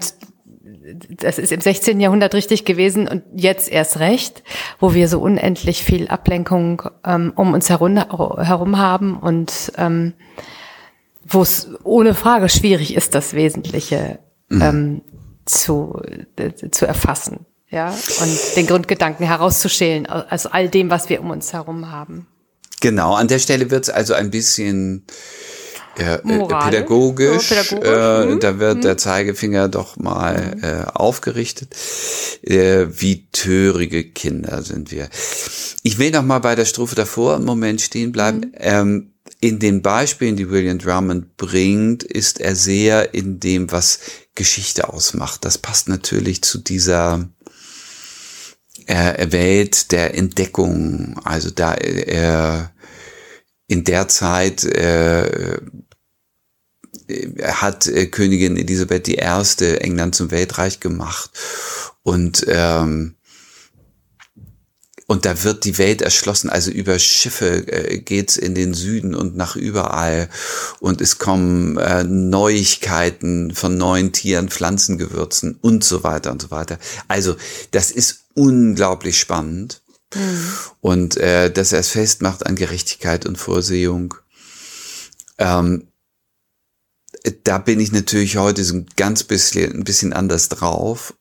das 1.09 1.37
ist 1.37 1.51
im 1.51 1.61
16. 1.61 1.99
Jahrhundert 1.99 2.33
richtig 2.33 2.65
gewesen 2.65 3.07
und 3.07 3.23
jetzt 3.35 3.69
erst 3.69 3.99
recht, 3.99 4.43
wo 4.79 4.93
wir 4.93 5.07
so 5.07 5.19
unendlich 5.19 5.83
viel 5.83 6.07
Ablenkung 6.07 6.83
ähm, 7.05 7.33
um 7.35 7.53
uns 7.53 7.69
herum, 7.69 7.95
herum 7.97 8.77
haben 8.77 9.17
und 9.17 9.71
ähm, 9.77 10.13
wo 11.25 11.41
es 11.41 11.69
ohne 11.83 12.13
Frage 12.13 12.49
schwierig 12.49 12.95
ist, 12.95 13.15
das 13.15 13.33
Wesentliche 13.33 14.19
mhm. 14.49 14.61
ähm, 14.61 15.01
zu, 15.45 16.01
äh, 16.37 16.71
zu 16.71 16.85
erfassen, 16.85 17.45
ja, 17.69 17.89
und 17.89 18.55
den 18.55 18.67
Grundgedanken 18.67 19.25
herauszuschälen 19.25 20.05
aus 20.05 20.45
all 20.45 20.69
dem, 20.69 20.89
was 20.89 21.09
wir 21.09 21.21
um 21.21 21.31
uns 21.31 21.53
herum 21.53 21.91
haben. 21.91 22.27
Genau, 22.79 23.13
an 23.13 23.27
der 23.27 23.39
Stelle 23.39 23.71
wird 23.71 23.83
es 23.83 23.89
also 23.89 24.13
ein 24.13 24.29
bisschen 24.29 25.05
äh, 25.97 26.17
pädagogisch, 26.19 27.51
ja, 27.51 27.63
pädagogisch. 27.63 27.71
Äh, 27.71 28.31
hm. 28.31 28.39
da 28.39 28.59
wird 28.59 28.75
hm. 28.75 28.81
der 28.81 28.97
Zeigefinger 28.97 29.69
doch 29.69 29.97
mal 29.97 30.51
hm. 30.51 30.63
äh, 30.63 30.83
aufgerichtet. 30.93 31.75
Äh, 32.43 32.87
wie 32.89 33.27
törige 33.31 34.03
Kinder 34.03 34.61
sind 34.63 34.91
wir. 34.91 35.09
Ich 35.83 35.97
will 35.97 36.11
noch 36.11 36.23
mal 36.23 36.39
bei 36.39 36.55
der 36.55 36.65
Strophe 36.65 36.95
davor 36.95 37.35
einen 37.35 37.45
Moment 37.45 37.81
stehen 37.81 38.11
bleiben. 38.11 38.43
Hm. 38.43 38.51
Ähm, 38.55 39.13
in 39.39 39.59
den 39.59 39.81
Beispielen, 39.81 40.35
die 40.35 40.49
William 40.49 40.79
Drummond 40.79 41.37
bringt, 41.37 42.03
ist 42.03 42.39
er 42.39 42.55
sehr 42.55 43.13
in 43.13 43.39
dem, 43.39 43.71
was 43.71 43.99
Geschichte 44.33 44.91
ausmacht. 44.91 45.45
Das 45.45 45.57
passt 45.57 45.89
natürlich 45.89 46.41
zu 46.41 46.57
dieser 46.57 47.29
äh, 48.87 49.31
Welt 49.31 49.91
der 49.91 50.15
Entdeckung. 50.15 51.19
Also 51.23 51.51
da 51.51 51.73
er 51.73 52.71
in 53.67 53.83
der 53.83 54.07
Zeit 54.07 54.63
äh, 54.63 55.59
hat 57.41 57.87
äh, 57.87 58.07
Königin 58.07 58.57
Elisabeth 58.57 59.07
I. 59.07 59.17
England 59.17 60.15
zum 60.15 60.31
Weltreich 60.31 60.79
gemacht 60.79 61.31
und 62.03 62.45
ähm, 62.47 63.17
und 65.09 65.23
da 65.25 65.41
wird 65.45 65.63
die 65.63 65.77
Welt 65.77 66.01
erschlossen, 66.01 66.49
also 66.49 66.69
über 66.69 66.99
Schiffe 66.99 67.65
äh, 67.67 67.99
geht's 67.99 68.35
in 68.35 68.55
den 68.55 68.73
Süden 68.73 69.15
und 69.15 69.37
nach 69.37 69.55
überall. 69.55 70.27
Und 70.81 70.99
es 70.99 71.17
kommen 71.17 71.77
äh, 71.77 72.03
Neuigkeiten 72.03 73.55
von 73.55 73.77
neuen 73.77 74.11
Tieren, 74.11 74.49
Pflanzengewürzen 74.49 75.57
und 75.61 75.85
so 75.85 76.03
weiter 76.03 76.31
und 76.31 76.41
so 76.41 76.51
weiter. 76.51 76.77
Also 77.07 77.37
das 77.71 77.89
ist 77.89 78.25
unglaublich 78.33 79.17
spannend. 79.17 79.81
Mhm. 80.13 80.53
Und 80.81 81.17
äh, 81.17 81.51
dass 81.51 81.71
er 81.71 81.79
es 81.79 81.89
festmacht 81.89 82.45
an 82.45 82.57
Gerechtigkeit 82.57 83.25
und 83.25 83.37
Vorsehung. 83.37 84.13
Ähm, 85.37 85.87
da 87.31 87.57
bin 87.57 87.79
ich 87.79 87.91
natürlich 87.91 88.37
heute 88.37 88.63
so 88.63 88.75
ein 88.75 88.85
ganz 88.95 89.23
bisschen, 89.23 89.73
ein 89.73 89.83
bisschen 89.83 90.13
anders 90.13 90.49
drauf. 90.49 91.13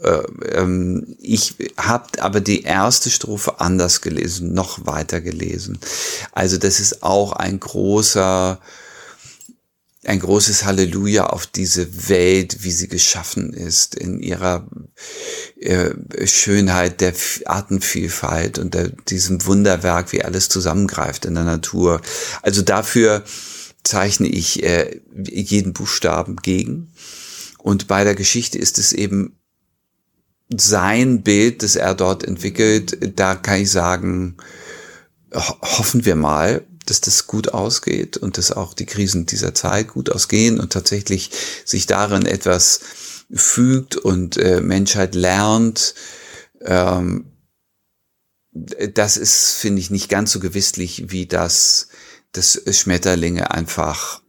Äh, 0.00 0.22
ähm, 0.52 1.16
ich 1.20 1.56
habe 1.76 2.22
aber 2.22 2.40
die 2.40 2.62
erste 2.62 3.10
Strophe 3.10 3.60
anders 3.60 4.00
gelesen, 4.00 4.52
noch 4.52 4.86
weiter 4.86 5.20
gelesen. 5.20 5.78
Also 6.32 6.56
das 6.56 6.80
ist 6.80 7.02
auch 7.02 7.32
ein 7.32 7.60
großer, 7.60 8.60
ein 10.04 10.20
großes 10.20 10.64
Halleluja 10.64 11.26
auf 11.26 11.46
diese 11.46 12.08
Welt, 12.08 12.58
wie 12.60 12.70
sie 12.70 12.88
geschaffen 12.88 13.52
ist, 13.52 13.94
in 13.94 14.20
ihrer 14.20 14.68
äh, 15.60 15.90
Schönheit 16.26 17.00
der 17.00 17.14
Artenvielfalt 17.46 18.58
und 18.58 18.74
der, 18.74 18.90
diesem 19.08 19.44
Wunderwerk, 19.46 20.12
wie 20.12 20.24
alles 20.24 20.48
zusammengreift 20.48 21.24
in 21.24 21.34
der 21.34 21.44
Natur. 21.44 22.00
Also 22.42 22.62
dafür 22.62 23.24
zeichne 23.84 24.28
ich 24.28 24.62
äh, 24.62 25.00
jeden 25.24 25.72
Buchstaben 25.72 26.36
gegen. 26.36 26.92
Und 27.58 27.86
bei 27.86 28.04
der 28.04 28.14
Geschichte 28.14 28.58
ist 28.58 28.78
es 28.78 28.92
eben 28.92 29.36
sein 30.54 31.22
Bild, 31.22 31.62
das 31.62 31.76
er 31.76 31.94
dort 31.94 32.24
entwickelt. 32.24 32.98
Da 33.16 33.34
kann 33.34 33.60
ich 33.60 33.70
sagen, 33.70 34.36
ho 35.32 35.56
hoffen 35.62 36.04
wir 36.04 36.16
mal, 36.16 36.66
dass 36.86 37.00
das 37.00 37.26
gut 37.26 37.48
ausgeht 37.48 38.16
und 38.16 38.36
dass 38.38 38.52
auch 38.52 38.74
die 38.74 38.86
Krisen 38.86 39.26
dieser 39.26 39.54
Zeit 39.54 39.88
gut 39.88 40.10
ausgehen 40.10 40.60
und 40.60 40.72
tatsächlich 40.72 41.30
sich 41.64 41.86
darin 41.86 42.26
etwas 42.26 42.80
fügt 43.32 43.96
und 43.96 44.36
äh, 44.36 44.60
Menschheit 44.60 45.14
lernt. 45.14 45.94
Ähm, 46.60 47.32
das 48.52 49.16
ist, 49.16 49.56
finde 49.56 49.80
ich, 49.80 49.90
nicht 49.90 50.08
ganz 50.08 50.30
so 50.30 50.38
gewisslich 50.38 51.10
wie 51.10 51.26
das 51.26 51.88
dass 52.34 52.60
Schmetterlinge 52.70 53.50
einfach 53.50 54.20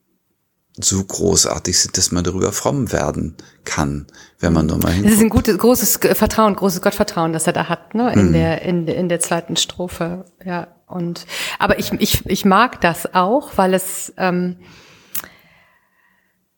so 0.78 1.04
großartig 1.04 1.80
sind, 1.80 1.98
dass 1.98 2.12
man 2.12 2.24
darüber 2.24 2.52
fromm 2.52 2.92
werden 2.92 3.36
kann, 3.64 4.08
wenn 4.40 4.54
man 4.54 4.66
nur 4.66 4.78
mal 4.78 4.92
hinguckt. 4.92 5.12
Das 5.12 5.18
ist 5.18 5.24
ein 5.24 5.30
gutes, 5.30 5.58
großes 5.58 6.00
Vertrauen, 6.18 6.56
großes 6.56 6.82
Gottvertrauen, 6.82 7.34
das 7.34 7.48
er 7.48 7.54
da 7.54 7.70
hat, 7.70 7.96
ne, 7.96 8.12
in 8.14 8.28
mhm. 8.28 8.34
der, 8.34 8.62
in, 8.64 8.88
in 8.88 9.10
der 9.10 9.20
zweiten 9.20 9.56
Strophe, 9.56 10.26
ja. 10.44 10.68
Und, 10.88 11.26
aber 11.58 11.80
ich, 11.80 11.92
ich, 11.94 12.26
ich 12.28 12.46
mag 12.46 12.80
das 12.82 13.16
auch, 13.16 13.54
weil 13.56 13.74
es, 13.74 14.14
ähm, 14.18 14.58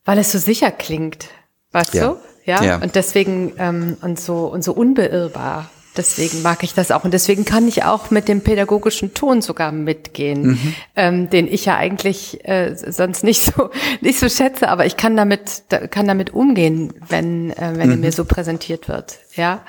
weil 0.04 0.18
es 0.18 0.32
so 0.32 0.38
sicher 0.38 0.72
klingt, 0.72 1.30
weißt 1.72 1.94
ja. 1.94 2.08
du? 2.10 2.18
Ja? 2.44 2.64
ja. 2.64 2.78
Und 2.78 2.96
deswegen, 2.96 3.54
ähm, 3.58 3.98
und 4.02 4.20
so, 4.20 4.48
und 4.48 4.64
so 4.64 4.74
unbeirrbar. 4.74 5.70
Deswegen 5.98 6.42
mag 6.44 6.64
ich 6.64 6.74
das 6.74 6.92
auch. 6.92 7.04
Und 7.04 7.14
deswegen 7.14 7.44
kann 7.44 7.68
ich 7.68 7.84
auch 7.84 8.12
mit 8.12 8.28
dem 8.28 8.42
pädagogischen 8.42 9.14
Ton 9.14 9.42
sogar 9.42 9.72
mitgehen, 9.72 10.48
mhm. 10.48 10.74
ähm, 10.96 11.30
den 11.30 11.52
ich 11.52 11.66
ja 11.66 11.76
eigentlich 11.76 12.46
äh, 12.46 12.76
sonst 12.76 13.24
nicht 13.24 13.42
so, 13.42 13.72
nicht 14.02 14.20
so 14.20 14.30
schätze, 14.30 14.70
aber 14.70 14.86
ich 14.86 14.96
kann 14.96 15.18
damit, 15.18 15.64
kann 15.90 16.08
damit 16.08 16.34
umgehen, 16.34 16.94
wenn, 17.08 17.52
äh, 17.52 17.74
wenn 17.76 17.88
mhm. 17.88 17.92
er 17.92 17.98
mir 17.98 18.12
so 18.12 18.26
präsentiert 18.26 18.88
wird. 18.88 19.18
Ja. 19.36 19.64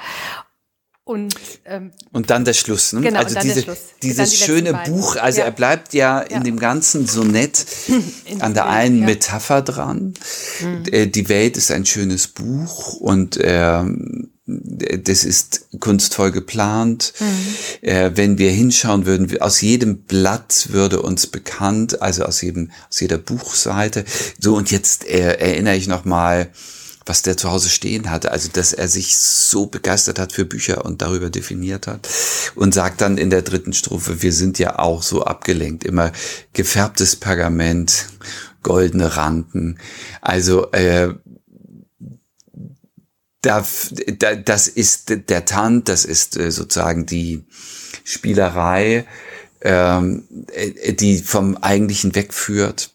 Und, 1.08 1.34
ähm, 1.64 1.92
und 2.12 2.28
dann 2.28 2.44
der 2.44 2.52
Schluss. 2.52 2.92
Ne? 2.92 3.00
Genau, 3.00 3.20
also 3.20 3.40
diese, 3.40 3.64
dieses 4.02 4.30
die 4.30 4.36
schöne 4.36 4.74
Buch, 4.86 5.16
also 5.16 5.38
ja. 5.38 5.46
er 5.46 5.52
bleibt 5.52 5.94
ja, 5.94 6.20
ja, 6.20 6.36
in 6.36 6.44
dem 6.44 6.58
ganzen 6.58 7.06
Sonett 7.06 7.64
an 8.40 8.52
der 8.52 8.68
einen 8.68 9.00
ja. 9.00 9.06
Metapher 9.06 9.62
dran. 9.62 10.12
Mhm. 10.60 10.82
Äh, 10.92 11.06
die 11.06 11.30
Welt 11.30 11.56
ist 11.56 11.70
ein 11.70 11.86
schönes 11.86 12.28
Buch 12.28 12.92
und 13.00 13.38
ähm, 13.40 14.32
das 14.48 15.24
ist 15.24 15.66
kunstvoll 15.78 16.32
geplant. 16.32 17.12
Mhm. 17.20 17.86
Äh, 17.88 18.10
wenn 18.14 18.38
wir 18.38 18.50
hinschauen 18.50 19.04
würden, 19.04 19.40
aus 19.42 19.60
jedem 19.60 19.98
Blatt 19.98 20.68
würde 20.70 21.02
uns 21.02 21.26
bekannt, 21.26 22.00
also 22.00 22.24
aus 22.24 22.40
jedem, 22.40 22.70
aus 22.88 23.00
jeder 23.00 23.18
Buchseite. 23.18 24.04
So 24.40 24.56
und 24.56 24.70
jetzt 24.70 25.06
äh, 25.06 25.34
erinnere 25.34 25.76
ich 25.76 25.86
noch 25.86 26.06
mal, 26.06 26.48
was 27.04 27.22
der 27.22 27.36
zu 27.36 27.50
Hause 27.50 27.68
stehen 27.68 28.10
hatte, 28.10 28.32
also 28.32 28.48
dass 28.52 28.72
er 28.72 28.88
sich 28.88 29.16
so 29.16 29.66
begeistert 29.66 30.18
hat 30.18 30.32
für 30.32 30.44
Bücher 30.44 30.84
und 30.84 31.00
darüber 31.00 31.30
definiert 31.30 31.86
hat 31.86 32.08
und 32.54 32.74
sagt 32.74 33.00
dann 33.00 33.18
in 33.18 33.30
der 33.30 33.42
dritten 33.42 33.72
Strophe, 33.72 34.22
wir 34.22 34.32
sind 34.32 34.58
ja 34.58 34.78
auch 34.78 35.02
so 35.02 35.24
abgelenkt, 35.24 35.84
immer 35.84 36.12
gefärbtes 36.52 37.16
Pergament, 37.16 38.06
goldene 38.62 39.16
Ranken, 39.16 39.78
also 40.20 40.70
äh, 40.72 41.14
da, 43.42 43.66
da, 44.18 44.34
das 44.34 44.68
ist 44.68 45.28
der 45.28 45.44
Tant, 45.44 45.88
das 45.88 46.04
ist 46.04 46.36
äh, 46.36 46.50
sozusagen 46.50 47.06
die 47.06 47.44
Spielerei, 48.04 49.06
ähm, 49.60 50.24
äh, 50.52 50.92
die 50.92 51.18
vom 51.18 51.56
Eigentlichen 51.56 52.14
wegführt. 52.14 52.90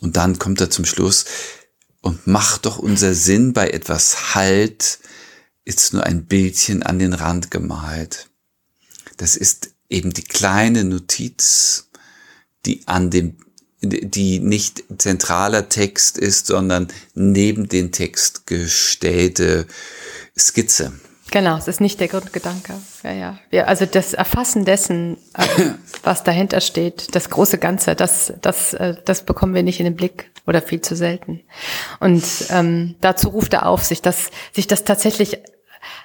Und 0.00 0.16
dann 0.16 0.38
kommt 0.38 0.60
er 0.60 0.70
zum 0.70 0.84
Schluss, 0.84 1.24
und 2.04 2.26
macht 2.26 2.66
doch 2.66 2.78
unser 2.78 3.14
Sinn 3.14 3.54
bei 3.54 3.70
etwas 3.70 4.34
Halt, 4.34 4.98
ist 5.64 5.94
nur 5.94 6.04
ein 6.04 6.26
Bildchen 6.26 6.82
an 6.82 6.98
den 6.98 7.14
Rand 7.14 7.50
gemalt. 7.50 8.28
Das 9.16 9.36
ist 9.36 9.70
eben 9.88 10.12
die 10.12 10.22
kleine 10.22 10.84
Notiz, 10.84 11.88
die 12.66 12.86
an 12.86 13.08
dem, 13.08 13.38
die 13.86 14.40
nicht 14.40 14.84
zentraler 14.98 15.68
Text 15.68 16.18
ist, 16.18 16.46
sondern 16.46 16.88
neben 17.14 17.68
den 17.68 17.92
Text 17.92 18.46
gestellte 18.46 19.66
Skizze. 20.36 20.92
Genau, 21.30 21.56
es 21.56 21.66
ist 21.66 21.80
nicht 21.80 21.98
der 21.98 22.08
Grundgedanke. 22.08 22.74
Ja, 23.02 23.12
ja. 23.12 23.38
Wir, 23.50 23.66
also 23.66 23.86
das 23.86 24.14
Erfassen 24.14 24.64
dessen, 24.64 25.16
äh, 25.36 25.70
was 26.02 26.22
dahinter 26.22 26.60
steht, 26.60 27.14
das 27.14 27.30
große 27.30 27.58
Ganze, 27.58 27.94
das, 27.96 28.32
das, 28.40 28.74
äh, 28.74 28.94
das 29.04 29.24
bekommen 29.24 29.54
wir 29.54 29.62
nicht 29.62 29.80
in 29.80 29.84
den 29.84 29.96
Blick 29.96 30.30
oder 30.46 30.62
viel 30.62 30.80
zu 30.80 30.94
selten. 30.94 31.40
Und 31.98 32.24
ähm, 32.50 32.94
dazu 33.00 33.30
ruft 33.30 33.54
er 33.54 33.66
auf, 33.66 33.84
sich 33.84 34.00
das, 34.00 34.30
sich 34.52 34.66
das 34.66 34.84
tatsächlich 34.84 35.38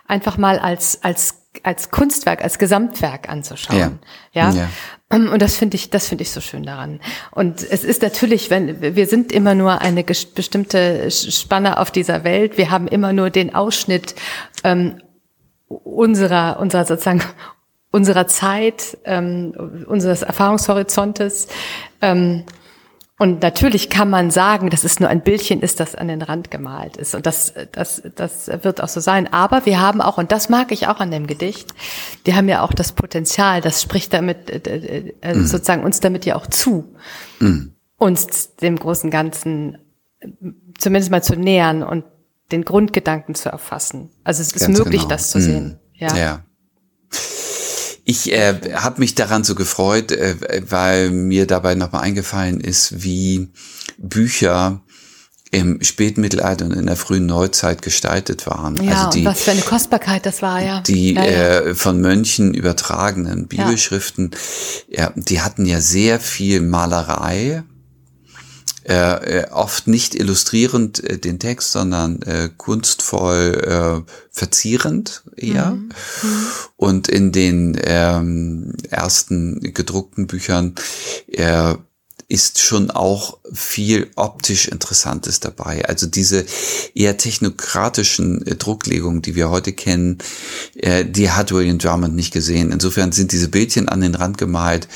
einfach 0.08 0.38
mal 0.38 0.60
als 0.60 1.04
als 1.04 1.39
als 1.64 1.92
Kunstwerk, 1.92 2.44
als 2.44 2.60
Gesamtwerk 2.60 3.30
anzuschauen. 3.30 4.00
Ja. 4.34 4.52
ja? 4.52 4.52
ja. 4.52 4.70
Und 5.12 5.42
das 5.42 5.56
finde 5.56 5.76
ich, 5.76 5.90
das 5.90 6.08
finde 6.08 6.22
ich 6.22 6.32
so 6.32 6.40
schön 6.40 6.64
daran. 6.64 7.00
Und 7.32 7.64
es 7.68 7.84
ist 7.84 8.04
natürlich, 8.04 8.52
wenn 8.52 8.96
wir 8.96 9.08
sind 9.08 9.32
immer 9.32 9.56
nur 9.56 9.82
eine 9.82 10.04
bestimmte 10.04 11.10
Spanne 11.10 11.80
auf 11.80 11.90
dieser 11.90 12.24
Welt. 12.24 12.58
Wir 12.60 12.70
haben 12.70 12.88
immer 12.88 13.12
nur 13.12 13.32
den 13.32 13.56
Ausschnitt 13.56 14.14
ähm, 14.64 15.02
unserer, 15.68 16.60
unserer 16.60 16.86
sozusagen 16.86 17.24
unserer 17.92 18.28
Zeit, 18.28 18.98
ähm, 19.06 19.86
unseres 19.88 20.22
Erfahrungshorizontes. 20.22 21.48
Ähm, 22.02 22.44
und 23.20 23.42
natürlich 23.42 23.90
kann 23.90 24.10
man 24.10 24.32
sagen, 24.32 24.70
dass 24.70 24.86
es 24.86 25.02
nur 25.02 25.10
ein 25.10 25.22
Bildchen 25.22 25.60
ist, 25.62 25.82
das 25.82 25.94
an 25.94 26.08
den 26.08 26.22
Rand 26.22 26.50
gemalt 26.52 26.96
ist. 26.96 27.14
Und 27.16 27.26
das, 27.26 27.54
das, 27.74 28.02
das 28.16 28.48
wird 28.48 28.82
auch 28.82 28.88
so 28.88 29.02
sein. 29.02 29.32
Aber 29.34 29.66
wir 29.66 29.82
haben 29.82 30.00
auch, 30.00 30.18
und 30.18 30.32
das 30.32 30.48
mag 30.48 30.72
ich 30.72 30.88
auch 30.88 31.02
an 31.02 31.12
dem 31.12 31.28
Gedicht, 31.28 31.74
wir 32.24 32.38
haben 32.38 32.48
ja 32.48 32.62
auch 32.62 32.72
das 32.72 32.94
Potenzial, 32.94 33.60
das 33.60 33.82
spricht 33.82 34.14
damit, 34.14 34.50
äh, 34.50 35.12
äh, 35.20 35.36
mhm. 35.36 35.46
sozusagen 35.46 35.84
uns 35.84 36.00
damit 36.00 36.26
ja 36.26 36.38
auch 36.38 36.48
zu, 36.48 36.96
mhm. 37.42 37.74
uns 37.98 38.56
dem 38.56 38.78
großen 38.78 39.12
Ganzen 39.12 39.78
zumindest 40.78 41.12
mal 41.12 41.22
zu 41.22 41.36
nähern 41.36 41.84
und 41.84 42.06
den 42.54 42.64
Grundgedanken 42.64 43.36
zu 43.36 43.50
erfassen. 43.50 44.12
Also 44.24 44.42
es 44.42 44.54
ist 44.54 44.66
Ganz 44.66 44.78
möglich, 44.78 45.02
genau. 45.02 45.10
das 45.10 45.30
zu 45.30 45.42
sehen. 45.42 45.78
Mhm. 45.94 46.08
Ja. 46.08 46.16
ja. 46.16 46.44
Ich 48.10 48.32
äh, 48.32 48.56
habe 48.74 49.02
mich 49.02 49.14
daran 49.14 49.44
so 49.44 49.54
gefreut, 49.54 50.12
äh, 50.12 50.36
weil 50.68 51.12
mir 51.12 51.46
dabei 51.46 51.76
nochmal 51.76 52.02
eingefallen 52.02 52.60
ist, 52.60 53.04
wie 53.04 53.50
Bücher 54.00 54.82
im 55.52 55.84
Spätmittelalter 55.84 56.66
und 56.66 56.74
in 56.74 56.88
der 56.88 56.96
frühen 56.96 57.28
Neuzeit 57.28 57.84
gestaltet 57.84 58.48
waren. 58.48 58.84
Ja, 58.84 59.06
also 59.06 59.20
die, 59.20 59.26
was 59.26 59.44
für 59.44 59.52
eine 59.52 59.62
Kostbarkeit 59.62 60.26
das 60.26 60.42
war, 60.42 60.60
ja. 60.60 60.82
Die 60.82 61.14
ja, 61.14 61.24
ja. 61.24 61.60
Äh, 61.60 61.76
von 61.76 62.02
Mönchen 62.02 62.56
übertragenen 62.56 63.48
Bibelschriften, 63.48 64.32
ja. 64.88 65.04
ja, 65.04 65.14
die 65.16 65.42
hatten 65.42 65.68
ja 65.68 65.80
sehr 65.80 66.20
viel 66.20 66.62
Malerei, 66.62 67.62
äh, 68.90 69.42
äh, 69.42 69.52
oft 69.52 69.88
nicht 69.88 70.16
illustrierend 70.16 71.04
äh, 71.04 71.20
den 71.20 71.38
Text, 71.38 71.74
sondern 71.74 72.24
äh, 72.24 72.50
kunstvoll 72.58 74.04
äh, 74.08 74.12
verzierend 74.32 75.24
eher. 75.36 75.72
Mhm. 75.72 75.92
mhm. 76.24 76.48
Und 76.76 77.08
in 77.08 77.32
den 77.32 77.80
ähm, 77.84 78.74
ersten 78.90 79.60
gedruckten 79.62 80.26
Büchern 80.26 80.74
äh, 81.28 81.76
ist 82.30 82.60
schon 82.60 82.90
auch 82.90 83.38
viel 83.54 84.10
optisch 84.16 84.68
Interessantes 84.68 85.40
dabei. 85.40 85.86
Also 85.86 86.08
diese 86.08 86.46
eher 86.96 87.18
technokratischen 87.18 88.46
äh, 88.48 88.56
Drucklegungen, 88.56 89.22
die 89.22 89.36
wir 89.36 89.52
heute 89.52 89.72
kennen, 89.72 90.18
äh, 90.76 91.06
die 91.06 91.30
hat 91.30 91.52
William 91.52 91.78
Drummond 91.78 92.16
nicht 92.16 92.34
gesehen. 92.34 92.72
Insofern 92.72 93.12
sind 93.12 93.34
diese 93.34 93.50
Bildchen 93.50 93.88
an 93.88 94.02
den 94.02 94.16
Rand 94.16 94.40
gemalt 94.40 94.88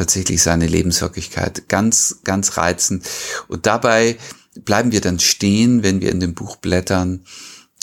tatsächlich 0.00 0.42
seine 0.42 0.66
Lebenswirklichkeit 0.66 1.68
ganz, 1.68 2.20
ganz 2.24 2.56
reizend. 2.56 3.06
Und 3.48 3.66
dabei 3.66 4.16
bleiben 4.64 4.92
wir 4.92 5.02
dann 5.02 5.18
stehen, 5.18 5.82
wenn 5.82 6.00
wir 6.00 6.10
in 6.10 6.20
dem 6.20 6.34
Buch 6.34 6.56
blättern. 6.56 7.24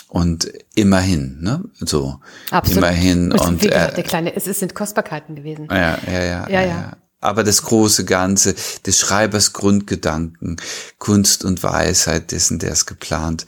Und 0.10 0.51
immerhin, 0.73 1.41
ne? 1.41 1.65
So. 1.80 2.19
Absolut. 2.49 2.77
Immerhin. 2.77 3.32
Und, 3.34 3.41
und 3.41 3.62
wie 3.62 3.67
gesagt, 3.67 3.91
äh, 3.91 3.95
der 3.95 4.03
kleine, 4.03 4.36
es 4.36 4.45
sind 4.45 4.73
Kostbarkeiten 4.73 5.36
gewesen. 5.36 5.67
Ja, 5.69 5.99
ja, 6.08 6.23
ja. 6.23 6.23
ja, 6.23 6.47
ja. 6.49 6.62
ja. 6.62 6.97
Aber 7.19 7.43
das 7.43 7.63
große 7.63 8.06
Ganze 8.06 8.56
des 8.86 8.99
Schreibers 8.99 9.51
Grundgedanken, 9.53 10.58
Kunst 10.97 11.43
und 11.43 11.62
Weisheit 11.62 12.32
dessen, 12.32 12.58
der 12.58 12.71
es 12.71 12.86
geplant, 12.86 13.45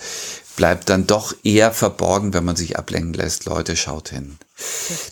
bleibt 0.60 0.90
dann 0.90 1.08
doch 1.08 1.34
eher 1.46 1.72
verborgen, 1.72 2.34
wenn 2.34 2.44
man 2.44 2.58
sich 2.58 2.78
ablenken 2.78 3.14
lässt. 3.14 3.46
Leute, 3.46 3.78
schaut 3.78 4.10
hin. 4.10 4.36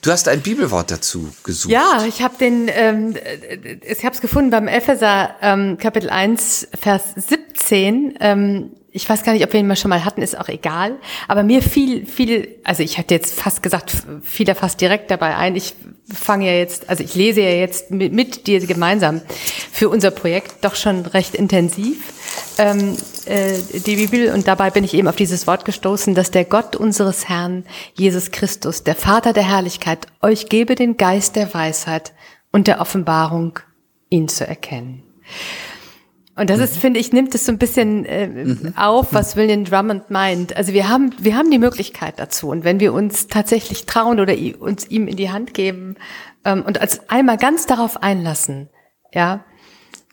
Du 0.02 0.12
hast 0.12 0.28
ein 0.28 0.42
Bibelwort 0.42 0.92
dazu 0.92 1.32
gesucht. 1.44 1.72
Ja, 1.72 2.04
ich 2.06 2.22
habe 2.22 2.38
den, 2.38 2.68
ähm, 2.68 3.16
ich 3.82 4.04
habe 4.04 4.14
es 4.14 4.20
gefunden 4.20 4.50
beim 4.50 4.68
Epheser 4.68 5.36
ähm, 5.42 5.78
Kapitel 5.78 6.10
1, 6.10 6.68
Vers 6.78 7.14
17. 7.16 8.18
Ähm, 8.20 8.72
ich 8.92 9.08
weiß 9.08 9.24
gar 9.24 9.34
nicht, 9.34 9.44
ob 9.44 9.54
wir 9.54 9.60
ihn 9.60 9.68
mal 9.68 9.76
schon 9.76 9.90
mal 9.90 10.06
hatten, 10.06 10.22
ist 10.22 10.38
auch 10.40 10.48
egal. 10.48 10.96
Aber 11.28 11.44
mir 11.44 11.62
fiel 11.62 12.06
viel, 12.06 12.56
also 12.64 12.84
ich 12.84 12.98
hatte 12.98 13.14
jetzt 13.14 13.40
fast 13.40 13.62
gesagt, 13.62 13.92
fiel 14.24 14.48
er 14.48 14.56
fast 14.56 14.82
direkt 14.82 15.12
dabei 15.12 15.36
ein. 15.36 15.56
Ich 15.56 15.76
fange 16.12 16.48
ja 16.48 16.54
jetzt, 16.54 16.90
also 16.90 17.04
ich 17.04 17.14
lese 17.16 17.42
ja 17.42 17.50
jetzt 17.50 17.92
mit, 17.92 18.14
mit 18.14 18.48
dir 18.48 18.66
gemeinsam 18.66 19.22
für 19.72 19.90
unser 19.90 20.12
Projekt 20.12 20.64
doch 20.64 20.76
schon 20.76 21.06
recht 21.06 21.36
intensiv 21.36 21.98
ähm, 22.58 22.98
äh, 23.26 23.60
die 23.86 23.96
Bibel 23.96 24.34
und 24.34 24.48
dabei 24.48 24.70
bin 24.70 24.84
ich 24.84 24.94
eben 24.94 25.08
auf 25.08 25.16
dieses 25.16 25.48
Wort 25.48 25.66
gestoßen, 25.66 26.16
dass 26.16 26.32
der 26.32 26.46
Gott 26.46 26.76
unseres 26.76 27.30
Herrn 27.30 27.66
Jesus 27.96 28.32
Christus, 28.32 28.84
der 28.84 28.96
Vater 28.96 29.34
der 29.34 29.48
Herrlichkeit, 29.48 30.08
euch 30.22 30.50
gebe 30.50 30.76
den 30.76 30.98
Geist 30.98 31.36
der 31.36 31.54
Weisheit 31.54 32.14
und 32.52 32.68
der 32.68 32.82
Offenbarung, 32.82 33.60
ihn 34.10 34.28
zu 34.28 34.48
erkennen. 34.48 35.04
Und 36.38 36.52
das 36.52 36.60
ist, 36.60 36.76
mhm. 36.76 36.82
finde 36.82 37.00
ich, 37.00 37.12
nimmt 37.12 37.34
es 37.34 37.46
so 37.46 37.52
ein 37.52 37.58
bisschen 37.58 38.06
äh, 38.06 38.28
mhm. 38.28 38.74
auf, 38.78 39.12
was 39.12 39.36
William 39.36 39.66
Drummond 39.66 40.12
meint. 40.12 40.56
Also 40.56 40.72
wir 40.72 40.88
haben, 40.88 41.12
wir 41.18 41.36
haben 41.36 41.50
die 41.50 41.58
Möglichkeit 41.58 42.20
dazu. 42.20 42.50
Und 42.50 42.64
wenn 42.64 42.80
wir 42.80 42.94
uns 42.94 43.26
tatsächlich 43.28 43.88
trauen 43.88 44.20
oder 44.20 44.36
uns 44.60 44.88
ihm 44.88 45.08
in 45.08 45.16
die 45.16 45.32
Hand 45.32 45.56
geben 45.56 45.96
ähm, 46.46 46.64
und 46.64 46.80
als 46.80 47.10
einmal 47.10 47.38
ganz 47.38 47.66
darauf 47.66 48.04
einlassen, 48.04 48.70
ja, 49.12 49.46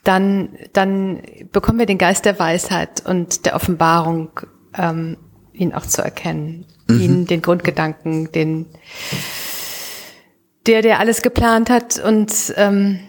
dann, 0.03 0.57
dann 0.73 1.21
bekommen 1.51 1.77
wir 1.77 1.85
den 1.85 1.99
Geist 1.99 2.25
der 2.25 2.39
Weisheit 2.39 3.05
und 3.05 3.45
der 3.45 3.55
Offenbarung, 3.55 4.39
ähm, 4.75 5.17
ihn 5.53 5.73
auch 5.73 5.85
zu 5.85 6.01
erkennen, 6.01 6.65
mhm. 6.87 7.01
ihn, 7.01 7.25
den 7.27 7.41
Grundgedanken, 7.43 8.31
den, 8.31 8.65
der, 10.65 10.81
der 10.81 10.99
alles 10.99 11.21
geplant 11.21 11.69
hat 11.69 11.99
und 11.99 12.53
ähm, 12.57 12.99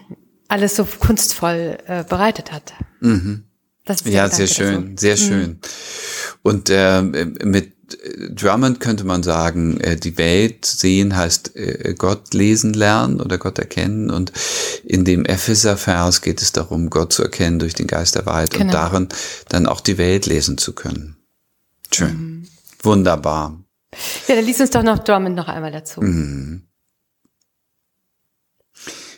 alles 0.47 0.75
so 0.75 0.85
kunstvoll 0.85 1.77
äh, 1.87 2.03
bereitet 2.03 2.51
hat. 2.51 2.73
Mhm. 2.99 3.43
ja, 4.05 4.29
sehr 4.29 4.47
schön, 4.47 4.95
dazu. 4.95 5.01
sehr 5.01 5.15
mhm. 5.15 5.19
schön. 5.19 5.59
Und 6.41 6.69
äh, 6.69 7.01
mit 7.01 7.77
Drummond 8.31 8.79
könnte 8.79 9.05
man 9.05 9.23
sagen, 9.23 9.79
äh, 9.79 9.95
die 9.95 10.17
Welt 10.17 10.65
sehen 10.65 11.15
heißt 11.15 11.55
äh, 11.55 11.95
Gott 11.97 12.33
lesen 12.33 12.73
lernen 12.73 13.21
oder 13.21 13.37
Gott 13.37 13.59
erkennen. 13.59 14.09
Und 14.09 14.33
in 14.83 15.05
dem 15.05 15.25
Epheser-Vers 15.25 16.21
geht 16.21 16.41
es 16.41 16.51
darum, 16.51 16.89
Gott 16.89 17.13
zu 17.13 17.23
erkennen 17.23 17.59
durch 17.59 17.75
den 17.75 17.87
Geist 17.87 18.15
der 18.15 18.25
Wahrheit 18.25 18.51
genau. 18.51 18.65
und 18.65 18.73
darin 18.73 19.09
dann 19.49 19.67
auch 19.67 19.81
die 19.81 19.97
Welt 19.97 20.25
lesen 20.25 20.57
zu 20.57 20.73
können. 20.73 21.15
Schön. 21.93 22.09
Mhm. 22.09 22.47
Wunderbar. 22.83 23.63
Ja, 24.27 24.35
dann 24.35 24.45
liest 24.45 24.59
uns 24.59 24.71
doch 24.71 24.83
noch 24.83 24.99
Drummond 24.99 25.35
noch 25.35 25.47
einmal 25.47 25.71
dazu. 25.71 26.01
Mhm. 26.01 26.66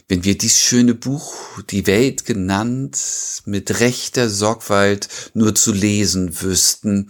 Wenn 0.10 0.24
wir 0.24 0.36
dies 0.36 0.58
schöne 0.60 0.95
Buch, 0.95 1.62
die 1.69 1.86
Welt 1.86 2.26
genannt, 2.26 2.98
mit 3.45 3.80
rechter 3.80 4.28
Sorgfalt 4.28 5.08
nur 5.36 5.54
zu 5.54 5.72
lesen 5.72 6.41
wüssten, 6.41 7.08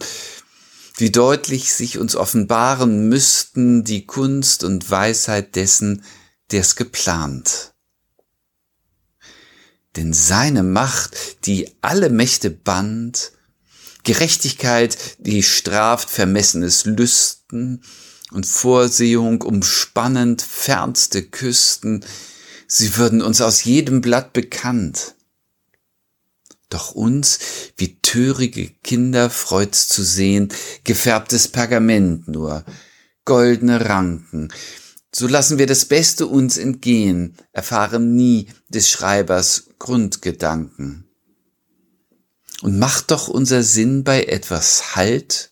wie 0.98 1.10
deutlich 1.10 1.72
sich 1.72 1.96
uns 1.96 2.14
offenbaren 2.14 3.08
müssten 3.08 3.84
die 3.84 4.04
Kunst 4.04 4.64
und 4.64 4.90
Weisheit 4.90 5.56
dessen, 5.56 6.04
der 6.50 6.60
es 6.60 6.76
geplant. 6.76 7.72
Denn 9.96 10.12
seine 10.12 10.62
Macht, 10.62 11.46
die 11.46 11.70
alle 11.80 12.10
Mächte 12.10 12.50
band, 12.50 13.32
Gerechtigkeit, 14.04 14.98
die 15.20 15.42
straft 15.42 16.10
vermessenes 16.10 16.84
Lüsten 16.84 17.82
und 18.30 18.44
Vorsehung 18.44 19.40
umspannend 19.40 20.42
fernste 20.42 21.22
Küsten, 21.22 22.04
sie 22.70 22.96
würden 22.96 23.20
uns 23.20 23.40
aus 23.40 23.64
jedem 23.64 24.00
Blatt 24.00 24.32
bekannt. 24.32 25.16
Doch 26.68 26.92
uns, 26.92 27.40
wie 27.76 27.96
törige 28.00 28.68
Kinder, 28.84 29.28
freut's 29.28 29.88
zu 29.88 30.04
sehen, 30.04 30.52
gefärbtes 30.84 31.48
Pergament 31.48 32.28
nur, 32.28 32.64
goldene 33.24 33.88
Ranken. 33.88 34.52
So 35.12 35.26
lassen 35.26 35.58
wir 35.58 35.66
das 35.66 35.84
Beste 35.84 36.28
uns 36.28 36.56
entgehen, 36.56 37.36
erfahren 37.52 38.14
nie 38.14 38.46
des 38.68 38.88
Schreibers 38.88 39.70
Grundgedanken. 39.80 41.08
Und 42.62 42.78
macht 42.78 43.10
doch 43.10 43.26
unser 43.26 43.64
Sinn 43.64 44.04
bei 44.04 44.24
etwas 44.24 44.94
Halt, 44.94 45.50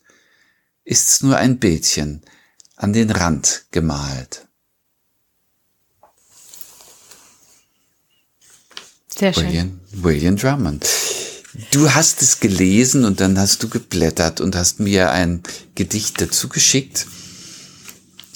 ist's 0.84 1.22
nur 1.22 1.36
ein 1.36 1.58
Bildchen 1.58 2.22
an 2.76 2.92
den 2.92 3.10
Rand 3.10 3.66
gemalt. 3.72 4.47
Sehr 9.18 9.32
schön. 9.32 9.48
William, 9.48 9.80
William 9.90 10.36
Drummond. 10.36 10.86
Du 11.72 11.92
hast 11.92 12.22
es 12.22 12.38
gelesen 12.38 13.04
und 13.04 13.18
dann 13.18 13.36
hast 13.36 13.60
du 13.64 13.68
geblättert 13.68 14.40
und 14.40 14.54
hast 14.54 14.78
mir 14.78 15.10
ein 15.10 15.42
Gedicht 15.74 16.20
dazu 16.20 16.48
geschickt. 16.48 17.06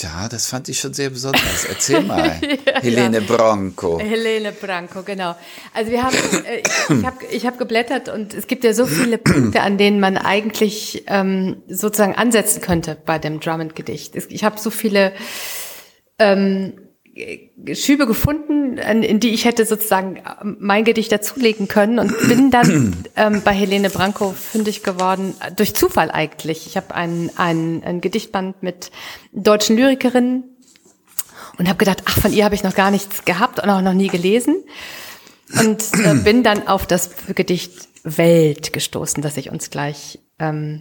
Ja, 0.01 0.29
das 0.29 0.47
fand 0.49 0.68
ich 0.68 0.81
schon 0.81 0.92
sehr 0.92 1.11
besonders. 1.11 1.64
Erzähl 1.68 2.01
mal. 2.03 2.40
ja, 2.66 2.81
Helene 2.81 3.21
ja. 3.21 3.25
Branco. 3.25 4.01
Helene 4.01 4.51
Branco, 4.51 5.05
genau. 5.05 5.37
Also 5.73 5.92
wir 5.92 6.03
haben, 6.03 6.16
äh, 6.45 6.62
ich 6.88 7.07
habe 7.07 7.25
ich 7.31 7.47
hab 7.47 7.59
geblättert 7.59 8.09
und 8.09 8.35
es 8.35 8.49
gibt 8.49 8.64
ja 8.64 8.75
so 8.75 8.85
viele 8.85 9.18
Punkte, 9.18 9.61
an 9.61 9.79
denen 9.79 10.01
man 10.01 10.16
eigentlich 10.16 11.05
ähm, 11.07 11.62
sozusagen 11.68 12.16
ansetzen 12.16 12.61
könnte 12.61 12.99
bei 13.07 13.21
dem 13.21 13.38
Drummond-Gedicht. 13.38 14.16
Ich 14.16 14.42
habe 14.42 14.59
so 14.59 14.71
viele 14.71 15.12
ähm, 16.18 16.73
Schübe 17.75 18.07
gefunden, 18.07 18.79
in 18.79 19.20
die 19.20 19.35
ich 19.35 19.44
hätte 19.44 19.66
sozusagen 19.66 20.22
mein 20.59 20.85
Gedicht 20.85 21.12
dazulegen 21.12 21.68
können 21.68 21.98
und 21.98 22.16
bin 22.27 22.51
dann 22.51 23.05
ähm, 23.16 23.42
bei 23.44 23.53
Helene 23.53 23.90
Branko 23.90 24.31
fündig 24.31 24.83
geworden, 24.83 25.35
durch 25.57 25.75
Zufall 25.75 26.11
eigentlich. 26.11 26.66
Ich 26.66 26.77
habe 26.77 26.94
ein, 26.94 27.31
ein, 27.37 27.83
ein 27.85 28.01
Gedichtband 28.01 28.62
mit 28.62 28.90
deutschen 29.33 29.77
Lyrikerinnen 29.77 30.44
und 31.59 31.68
habe 31.68 31.77
gedacht, 31.77 32.03
ach, 32.07 32.18
von 32.18 32.33
ihr 32.33 32.46
habe 32.46 32.55
ich 32.55 32.64
noch 32.64 32.75
gar 32.75 32.90
nichts 32.90 33.27
gehabt 33.27 33.62
und 33.62 33.68
auch 33.68 33.83
noch 33.83 33.92
nie 33.92 34.09
gelesen. 34.09 34.57
Und 35.61 35.85
äh, 36.05 36.14
bin 36.25 36.42
dann 36.42 36.66
auf 36.66 36.87
das 36.87 37.11
Gedicht 37.35 37.88
Welt 38.05 38.72
gestoßen, 38.72 39.22
das 39.22 39.37
ich 39.37 39.51
uns 39.51 39.68
gleich 39.68 40.18
ähm, 40.38 40.81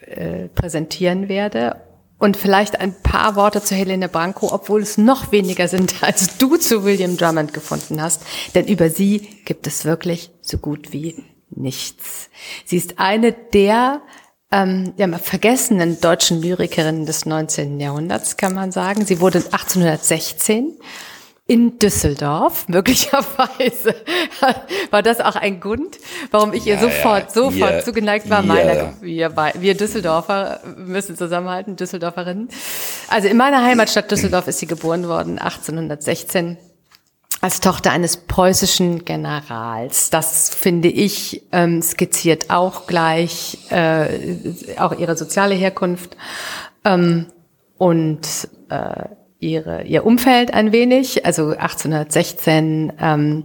äh, 0.00 0.48
präsentieren 0.48 1.28
werde 1.28 1.80
und 2.24 2.38
vielleicht 2.38 2.80
ein 2.80 2.94
paar 2.94 3.36
Worte 3.36 3.62
zu 3.62 3.74
Helene 3.74 4.08
Branco, 4.08 4.50
obwohl 4.50 4.80
es 4.80 4.96
noch 4.96 5.30
weniger 5.30 5.68
sind, 5.68 5.96
als 6.02 6.38
du 6.38 6.56
zu 6.56 6.82
William 6.82 7.18
Drummond 7.18 7.52
gefunden 7.52 8.00
hast. 8.00 8.22
Denn 8.54 8.66
über 8.66 8.88
sie 8.88 9.28
gibt 9.44 9.66
es 9.66 9.84
wirklich 9.84 10.30
so 10.40 10.56
gut 10.56 10.94
wie 10.94 11.22
nichts. 11.50 12.30
Sie 12.64 12.78
ist 12.78 12.98
eine 12.98 13.32
der 13.32 14.00
ähm, 14.50 14.94
ja, 14.96 15.06
vergessenen 15.18 16.00
deutschen 16.00 16.40
Lyrikerinnen 16.40 17.04
des 17.04 17.26
19. 17.26 17.78
Jahrhunderts, 17.78 18.38
kann 18.38 18.54
man 18.54 18.72
sagen. 18.72 19.04
Sie 19.04 19.20
wurde 19.20 19.40
1816 19.40 20.78
in 21.46 21.78
Düsseldorf, 21.78 22.68
möglicherweise 22.68 23.94
war 24.90 25.02
das 25.02 25.20
auch 25.20 25.36
ein 25.36 25.60
Grund, 25.60 25.98
warum 26.30 26.52
ich 26.52 26.66
ihr 26.66 26.74
ja, 26.74 26.80
sofort, 26.80 27.24
ja, 27.24 27.30
sofort 27.30 27.72
ihr, 27.72 27.84
zugeneigt 27.84 28.30
war. 28.30 28.42
Meiner, 28.42 28.94
wir, 29.00 29.34
wir 29.36 29.76
Düsseldorfer 29.76 30.60
müssen 30.76 31.16
zusammenhalten, 31.16 31.76
Düsseldorferinnen. 31.76 32.48
Also 33.08 33.28
in 33.28 33.36
meiner 33.36 33.62
Heimatstadt 33.62 34.10
Düsseldorf 34.10 34.48
ist 34.48 34.58
sie 34.58 34.66
geboren 34.66 35.06
worden, 35.06 35.38
1816 35.38 36.56
als 37.42 37.60
Tochter 37.60 37.90
eines 37.90 38.16
preußischen 38.16 39.04
Generals. 39.04 40.08
Das 40.08 40.48
finde 40.48 40.88
ich 40.88 41.42
ähm, 41.52 41.82
skizziert 41.82 42.48
auch 42.48 42.86
gleich 42.86 43.58
äh, 43.70 44.08
auch 44.78 44.98
ihre 44.98 45.14
soziale 45.14 45.54
Herkunft 45.54 46.16
ähm, 46.86 47.26
und 47.76 48.48
äh, 48.70 49.08
ihre, 49.44 49.82
ihr 49.82 50.04
Umfeld 50.04 50.52
ein 50.52 50.72
wenig, 50.72 51.24
also 51.26 51.48
1816 51.50 52.92
ähm, 52.98 53.44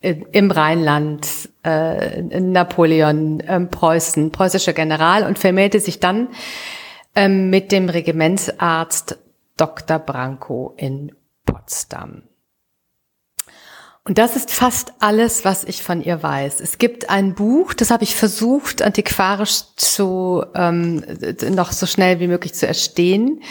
im 0.00 0.50
Rheinland, 0.50 1.26
äh, 1.64 2.22
Napoleon, 2.22 3.42
ähm, 3.46 3.68
Preußen, 3.68 4.30
preußischer 4.30 4.74
General 4.74 5.24
und 5.24 5.38
vermählte 5.38 5.80
sich 5.80 5.98
dann 5.98 6.28
ähm, 7.14 7.50
mit 7.50 7.72
dem 7.72 7.88
Regimentsarzt 7.88 9.18
Dr. 9.56 9.98
Branko 9.98 10.74
in 10.76 11.12
Potsdam. 11.44 12.22
Und 14.04 14.16
das 14.16 14.36
ist 14.36 14.50
fast 14.50 14.94
alles, 15.00 15.44
was 15.44 15.64
ich 15.64 15.82
von 15.82 16.02
ihr 16.02 16.22
weiß. 16.22 16.60
Es 16.60 16.78
gibt 16.78 17.10
ein 17.10 17.34
Buch, 17.34 17.74
das 17.74 17.90
habe 17.90 18.04
ich 18.04 18.16
versucht, 18.16 18.80
antiquarisch 18.80 19.64
zu 19.76 20.46
ähm, 20.54 21.04
noch 21.50 21.72
so 21.72 21.84
schnell 21.84 22.18
wie 22.18 22.26
möglich 22.26 22.54
zu 22.54 22.66
erstehen 22.66 23.42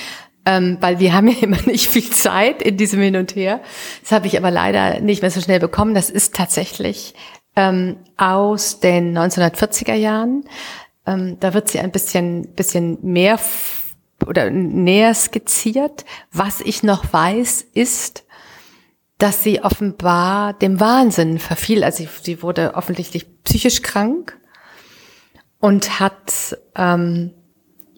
ähm, 0.48 0.78
weil 0.80 1.00
wir 1.00 1.14
haben 1.14 1.28
ja 1.28 1.36
immer 1.42 1.62
nicht 1.64 1.88
viel 1.90 2.10
Zeit 2.10 2.62
in 2.62 2.78
diesem 2.78 3.02
Hin 3.02 3.18
und 3.18 3.36
Her. 3.36 3.60
Das 4.02 4.14
habe 4.14 4.28
ich 4.28 4.38
aber 4.38 4.50
leider 4.50 5.02
nicht 5.02 5.22
mehr 5.22 5.30
so 5.30 5.42
schnell 5.42 5.60
bekommen. 5.60 5.94
Das 5.94 6.10
ist 6.10 6.34
tatsächlich 6.34 7.14
ähm, 7.58 7.98
aus 8.16 8.80
den 8.80 9.16
1940er 9.16 9.94
Jahren. 9.94 10.46
Ähm, 11.06 11.38
da 11.42 11.54
wird 11.54 11.68
sie 11.68 11.80
ein 11.80 11.92
bisschen, 11.92 12.54
bisschen 12.56 12.98
mehr 13.02 13.40
oder 14.26 14.50
näher 14.50 15.14
skizziert. 15.14 16.06
Was 16.32 16.62
ich 16.62 16.82
noch 16.82 17.12
weiß, 17.12 17.66
ist, 17.74 18.24
dass 19.18 19.44
sie 19.44 19.64
offenbar 19.64 20.54
dem 20.54 20.80
Wahnsinn 20.80 21.40
verfiel. 21.40 21.84
Also 21.84 22.04
sie, 22.04 22.10
sie 22.24 22.42
wurde 22.42 22.76
offensichtlich 22.76 23.44
psychisch 23.44 23.82
krank 23.82 24.40
und 25.60 26.00
hat 26.00 26.58
ähm, 26.76 27.34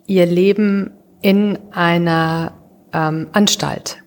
ihr 0.07 0.25
Leben 0.25 0.98
in 1.21 1.59
einer 1.71 2.53
ähm, 2.93 3.27
Anstalt 3.31 3.97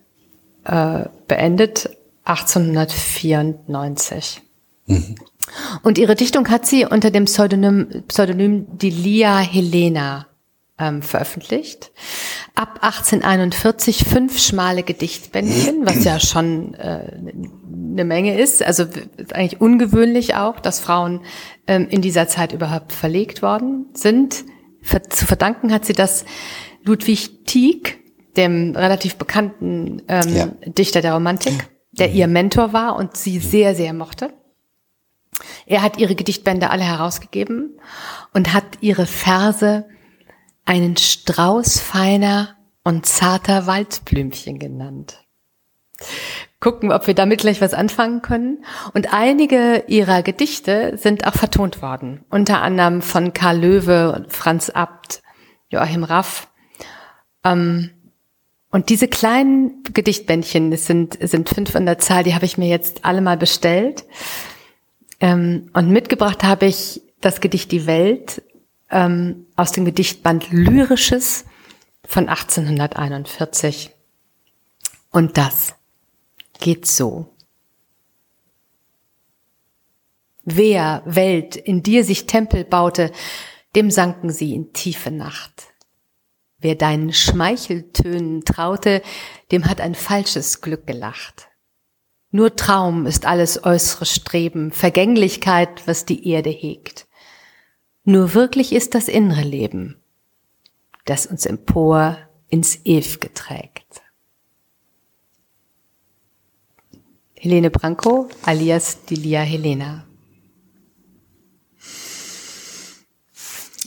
äh, 0.64 1.04
beendet, 1.28 1.90
1894. 2.24 4.42
Mhm. 4.86 5.16
Und 5.82 5.98
ihre 5.98 6.14
Dichtung 6.14 6.48
hat 6.48 6.64
sie 6.66 6.86
unter 6.86 7.10
dem 7.10 7.26
Pseudonym, 7.26 8.04
Pseudonym 8.08 8.78
Delia 8.78 9.38
Helena 9.38 10.26
ähm, 10.78 11.02
veröffentlicht. 11.02 11.90
Ab 12.54 12.78
1841 12.82 14.04
fünf 14.04 14.38
schmale 14.38 14.82
Gedichtbändchen, 14.82 15.86
was 15.86 16.04
ja 16.04 16.20
schon 16.20 16.74
äh, 16.74 17.12
eine 17.92 18.04
Menge 18.04 18.38
ist. 18.38 18.62
Also 18.62 18.84
eigentlich 19.32 19.60
ungewöhnlich 19.60 20.34
auch, 20.34 20.60
dass 20.60 20.80
Frauen 20.80 21.20
ähm, 21.66 21.88
in 21.88 22.02
dieser 22.02 22.28
Zeit 22.28 22.52
überhaupt 22.52 22.92
verlegt 22.92 23.42
worden 23.42 23.86
sind. 23.94 24.44
Ver 24.80 25.02
zu 25.04 25.26
verdanken 25.26 25.72
hat 25.72 25.84
sie 25.84 25.92
das 25.92 26.24
Ludwig 26.84 27.44
Tieck, 27.44 28.00
dem 28.36 28.74
relativ 28.76 29.16
bekannten 29.16 30.02
ähm, 30.08 30.34
ja. 30.34 30.46
Dichter 30.66 31.00
der 31.02 31.14
Romantik, 31.14 31.68
der 31.92 32.08
mhm. 32.08 32.14
ihr 32.14 32.26
Mentor 32.26 32.72
war 32.72 32.96
und 32.96 33.16
sie 33.16 33.38
sehr, 33.38 33.74
sehr 33.74 33.92
mochte. 33.92 34.32
Er 35.66 35.82
hat 35.82 35.98
ihre 35.98 36.14
Gedichtbände 36.14 36.70
alle 36.70 36.84
herausgegeben 36.84 37.78
und 38.32 38.52
hat 38.52 38.64
ihre 38.80 39.06
Verse 39.06 39.86
einen 40.64 40.96
Strauß 40.96 41.80
feiner 41.80 42.56
und 42.84 43.06
zarter 43.06 43.66
Waldblümchen 43.66 44.58
genannt. 44.58 45.18
Gucken, 46.60 46.92
ob 46.92 47.06
wir 47.06 47.14
damit 47.14 47.40
gleich 47.40 47.60
was 47.60 47.74
anfangen 47.74 48.22
können. 48.22 48.64
Und 48.94 49.12
einige 49.12 49.84
ihrer 49.88 50.22
Gedichte 50.22 50.96
sind 50.96 51.26
auch 51.26 51.34
vertont 51.34 51.82
worden. 51.82 52.24
Unter 52.30 52.62
anderem 52.62 53.02
von 53.02 53.32
Karl 53.32 53.58
Löwe, 53.58 54.26
Franz 54.28 54.70
Abt, 54.70 55.22
Joachim 55.70 56.04
Raff 56.04 56.48
ähm, 57.44 57.90
und 58.70 58.88
diese 58.88 59.06
kleinen 59.06 59.82
Gedichtbändchen, 59.84 60.70
das 60.70 60.86
sind, 60.86 61.18
sind 61.20 61.50
fünf 61.50 61.76
an 61.76 61.84
der 61.84 61.98
Zahl, 61.98 62.24
die 62.24 62.34
habe 62.34 62.46
ich 62.46 62.56
mir 62.56 62.68
jetzt 62.68 63.04
alle 63.04 63.20
mal 63.20 63.36
bestellt. 63.36 64.04
Ähm, 65.20 65.70
und 65.74 65.90
mitgebracht 65.90 66.42
habe 66.42 66.66
ich 66.66 67.02
das 67.20 67.40
Gedicht 67.40 67.70
Die 67.70 67.86
Welt 67.86 68.42
ähm, 68.90 69.46
aus 69.56 69.72
dem 69.72 69.84
Gedichtband 69.84 70.50
Lyrisches 70.50 71.44
von 72.04 72.28
1841. 72.28 73.90
Und 75.10 75.36
das 75.36 75.74
geht 76.58 76.86
so. 76.86 77.28
Wer, 80.44 81.02
Welt, 81.04 81.56
in 81.56 81.82
dir 81.82 82.04
sich 82.04 82.26
Tempel 82.26 82.64
baute, 82.64 83.12
dem 83.76 83.90
sanken 83.90 84.30
sie 84.30 84.54
in 84.54 84.72
tiefe 84.72 85.10
Nacht. 85.10 85.71
Wer 86.62 86.76
deinen 86.76 87.12
Schmeicheltönen 87.12 88.44
traute, 88.44 89.02
dem 89.50 89.66
hat 89.66 89.80
ein 89.80 89.96
falsches 89.96 90.60
Glück 90.60 90.86
gelacht. 90.86 91.48
Nur 92.30 92.54
Traum 92.54 93.04
ist 93.04 93.26
alles 93.26 93.64
äußere 93.64 94.06
Streben, 94.06 94.70
Vergänglichkeit, 94.70 95.86
was 95.86 96.06
die 96.06 96.28
Erde 96.28 96.50
hegt. 96.50 97.08
Nur 98.04 98.32
wirklich 98.34 98.72
ist 98.72 98.94
das 98.94 99.08
innere 99.08 99.42
Leben, 99.42 100.00
das 101.04 101.26
uns 101.26 101.46
empor 101.46 102.16
ins 102.48 102.76
Ew'ge 102.86 103.34
trägt. 103.34 104.02
Helene 107.34 107.70
Branko 107.70 108.28
alias 108.44 109.04
Dilia 109.04 109.40
Helena. 109.40 110.06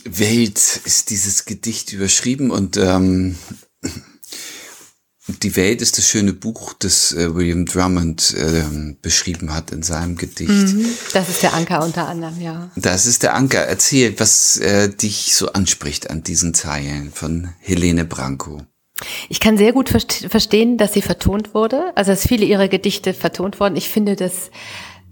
Welt 0.06 0.80
ist 0.84 1.10
dieses 1.10 1.44
Gedicht 1.44 1.92
überschrieben 1.92 2.50
und 2.50 2.76
ähm, 2.76 3.36
Die 5.42 5.56
Welt 5.56 5.82
ist 5.82 5.98
das 5.98 6.08
schöne 6.08 6.32
Buch, 6.32 6.72
das 6.78 7.12
äh, 7.12 7.34
William 7.34 7.66
Drummond 7.66 8.32
äh, 8.34 8.62
beschrieben 9.02 9.52
hat 9.52 9.72
in 9.72 9.82
seinem 9.82 10.16
Gedicht. 10.16 10.48
Mhm. 10.50 10.86
Das 11.12 11.28
ist 11.28 11.42
der 11.42 11.52
Anker 11.52 11.84
unter 11.84 12.06
anderem, 12.06 12.40
ja. 12.40 12.70
Das 12.76 13.06
ist 13.06 13.24
der 13.24 13.34
Anker. 13.34 13.66
Erzähl, 13.66 14.18
was 14.20 14.56
äh, 14.58 14.88
dich 14.88 15.34
so 15.34 15.52
anspricht 15.52 16.10
an 16.10 16.22
diesen 16.22 16.54
Zeilen 16.54 17.10
von 17.12 17.48
Helene 17.58 18.04
Branco. 18.04 18.62
Ich 19.28 19.40
kann 19.40 19.58
sehr 19.58 19.72
gut 19.72 19.88
verstehen, 19.88 20.78
dass 20.78 20.92
sie 20.92 21.02
vertont 21.02 21.54
wurde, 21.54 21.92
also 21.96 22.12
dass 22.12 22.26
viele 22.26 22.46
ihrer 22.46 22.68
Gedichte 22.68 23.12
vertont 23.12 23.58
wurden. 23.58 23.76
Ich 23.76 23.88
finde, 23.88 24.14
dass 24.14 24.50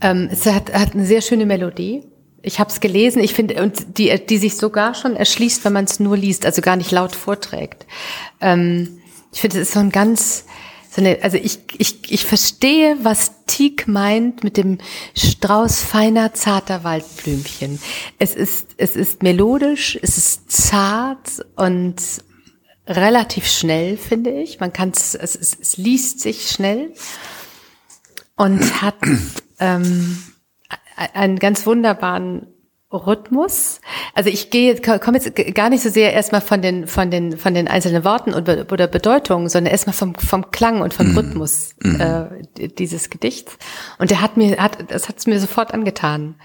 ähm, 0.01 0.29
es 0.31 0.47
hat, 0.47 0.73
hat 0.73 0.95
eine 0.95 1.07
sehr 1.07 1.23
schöne 1.23 1.45
Melodie. 1.45 2.05
Ich 2.45 2.61
habe 2.61 2.71
es 2.71 2.81
gelesen, 2.81 3.23
ich 3.23 3.35
finde, 3.35 3.63
und 3.63 3.99
die, 3.99 4.15
die 4.27 4.39
sich 4.39 4.57
sogar 4.57 4.95
schon 4.95 5.17
erschließt, 5.17 5.65
wenn 5.65 5.73
man 5.73 5.87
es 5.87 5.99
nur 5.99 6.17
liest, 6.17 6.45
also 6.45 6.61
gar 6.61 6.77
nicht 6.77 6.91
laut 6.91 7.17
vorträgt. 7.17 7.87
Ähm, 8.41 9.01
ich 9.33 9.41
finde, 9.41 9.59
es 9.59 9.69
ist 9.69 9.75
so 9.75 9.81
ein 9.81 9.91
ganz, 9.91 10.45
so 10.91 11.01
eine, 11.01 11.19
also 11.23 11.39
ich, 11.39 11.59
ich, 11.79 12.13
ich 12.13 12.25
verstehe, 12.25 12.99
was 13.03 13.33
Tieck 13.47 13.89
meint 13.89 14.45
mit 14.45 14.57
dem 14.57 14.79
Strauß 15.17 15.83
feiner, 15.83 16.35
zarter 16.35 16.85
Waldblümchen. 16.85 17.81
Es 18.19 18.35
ist, 18.35 18.69
es 18.77 18.95
ist 18.95 19.23
melodisch, 19.23 19.99
es 20.01 20.19
ist 20.19 20.53
zart 20.53 21.45
und 21.57 21.97
relativ 22.87 23.49
schnell, 23.49 23.97
finde 23.97 24.31
ich. 24.31 24.61
Man 24.61 24.73
kann 24.73 24.91
es, 24.91 25.15
es, 25.15 25.35
es 25.35 25.77
liest 25.79 26.21
sich 26.21 26.51
schnell 26.51 26.93
und 28.37 28.83
hat 28.83 28.97
ähm, 29.59 30.23
einen 30.97 31.39
ganz 31.39 31.67
wunderbaren 31.67 32.47
Rhythmus. 32.95 33.81
Also 34.15 34.31
ich 34.31 34.51
gehe, 34.51 34.81
komme 34.81 35.19
jetzt 35.19 35.55
gar 35.55 35.69
nicht 35.69 35.83
so 35.83 35.91
sehr 35.91 36.13
erstmal 36.13 36.41
von 36.41 36.63
den, 36.63 36.87
von 36.87 37.11
den, 37.11 37.37
von 37.37 37.55
den 37.55 37.69
einzelnen 37.69 38.05
Worten 38.05 38.35
oder, 38.35 38.67
oder 38.71 38.87
Bedeutungen, 38.87 39.49
sondern 39.49 39.73
erstmal 39.73 39.95
vom, 39.95 40.15
vom 40.15 40.51
Klang 40.51 40.81
und 40.81 40.95
vom 40.95 41.13
mm. 41.13 41.19
Rhythmus 41.19 41.75
mm. 41.83 42.01
Äh, 42.01 42.69
dieses 42.69 43.11
Gedichts. 43.11 43.57
Und 43.99 44.11
der 44.11 44.21
hat 44.21 44.37
mir, 44.37 44.57
hat, 44.59 44.91
das 44.91 45.09
hat 45.09 45.19
es 45.19 45.27
mir 45.27 45.41
sofort 45.41 45.75
angetan. 45.75 46.37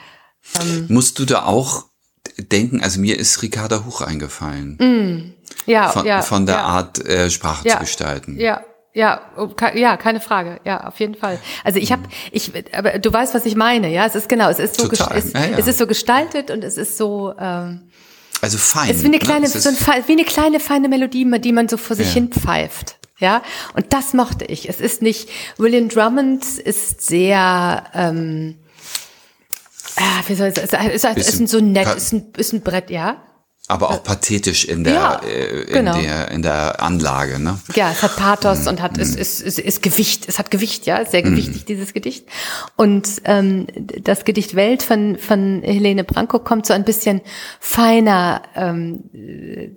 Ähm, 0.60 0.88
Musst 0.90 1.20
du 1.20 1.26
da 1.26 1.44
auch 1.46 1.86
denken, 2.38 2.82
also 2.82 3.00
mir 3.00 3.18
ist 3.18 3.42
Ricarda 3.42 3.86
Huch 3.86 4.02
eingefallen. 4.02 4.78
Mm. 4.78 5.34
Ja, 5.66 5.90
von, 5.90 6.06
ja, 6.06 6.22
von 6.22 6.46
der 6.46 6.56
ja. 6.56 6.64
Art 6.64 7.06
äh, 7.06 7.30
Sprache 7.30 7.68
ja, 7.68 7.74
zu 7.74 7.80
gestalten. 7.82 8.40
Ja, 8.40 8.64
ja, 8.94 9.22
oh, 9.38 9.50
ja, 9.76 9.98
keine 9.98 10.20
Frage. 10.20 10.60
Ja, 10.66 10.88
auf 10.88 11.00
jeden 11.00 11.16
Fall. 11.16 11.40
Also 11.64 11.80
ich 11.80 11.92
habe, 11.92 12.04
ich, 12.32 12.52
aber 12.76 12.98
du 13.00 13.12
weißt, 13.14 13.34
was 13.34 13.46
ich 13.46 13.56
meine. 13.56 13.90
Ja, 13.92 14.06
es 14.06 14.16
ist 14.16 14.28
genau, 14.30 14.50
es 14.50 14.60
ist 14.60 14.76
so, 14.80 14.88
Total. 14.88 15.18
es, 15.18 15.34
ja, 15.34 15.46
ja. 15.46 15.58
es 15.58 15.68
ist 15.68 15.78
so 15.78 15.88
gestaltet 15.88 16.50
und 16.52 16.64
es 16.64 16.78
ist 16.78 16.98
so. 16.98 17.34
Ähm, 17.40 17.90
also 18.42 18.58
fein. 18.58 18.90
Es 18.90 18.98
ist 18.98 19.04
wie 19.04 19.08
eine 19.08 19.18
ne? 19.18 19.24
kleine, 19.24 19.46
Es 19.46 19.54
so 19.54 19.70
ein, 19.70 19.76
ist- 19.76 20.08
wie 20.08 20.12
eine 20.14 20.24
kleine 20.24 20.60
feine 20.60 20.88
Melodie, 20.90 21.30
die 21.40 21.52
man 21.52 21.68
so 21.68 21.78
vor 21.78 21.96
sich 21.96 22.08
Ja. 22.08 22.14
hin 22.14 22.30
pfeift. 22.32 22.96
Ja, 23.20 23.42
und 23.76 23.92
das 23.92 24.14
mochte 24.14 24.46
ich. 24.46 24.70
Es 24.70 24.80
ist 24.80 25.02
nicht. 25.02 25.30
William 25.58 25.90
Drummond 25.90 26.46
ist 26.58 27.02
sehr. 27.06 27.84
Ähm, 27.94 28.56
ah, 29.98 30.22
wie 30.28 30.36
soll 30.36 30.48
ich 30.48 30.56
sagen? 30.56 30.90
Es 30.94 31.04
ist, 31.04 31.16
Bisschen 31.16 31.46
ist 31.46 31.52
so 31.52 31.60
nett, 31.60 31.86
pa- 31.86 31.92
ist 31.94 32.14
ein, 32.14 32.32
ist 32.38 32.54
ein 32.54 32.62
Brett, 32.62 32.90
ja. 32.90 33.22
Aber 33.70 33.92
auch 33.92 34.04
pathetisch 34.04 34.66
in 34.66 34.84
der, 34.84 34.94
Ja, 34.94 35.22
äh, 35.24 35.62
in 35.62 35.74
genau. 35.74 36.02
der, 36.02 36.32
in 36.32 36.42
der 36.42 36.82
Anlage, 36.82 37.40
ne? 37.40 37.60
Ja, 37.76 37.92
es 37.92 38.02
hat 38.02 38.16
Pathos 38.18 38.68
und 38.68 38.80
Mhm. 38.80 38.84
hat 38.84 38.98
es 38.98 39.16
ist, 39.16 39.42
ist, 39.42 39.60
ist 39.60 39.82
Gewicht. 39.84 40.28
Es 40.28 40.40
hat 40.40 40.50
Gewicht, 40.52 40.88
ja, 40.88 41.06
sehr 41.06 41.22
gewichtig 41.22 41.66
dieses 41.66 41.94
Gedicht. 41.94 42.28
Und 42.76 43.08
ähm, 43.26 43.68
das 44.02 44.26
Gedicht 44.26 44.56
Welt 44.56 44.82
von 44.84 45.18
von 45.18 45.62
Helene 45.64 46.04
Branco 46.04 46.40
kommt 46.40 46.66
so 46.66 46.74
ein 46.74 46.84
bisschen 46.84 47.22
feiner, 47.60 48.42
ähm, 48.56 49.04
äh, 49.14 49.70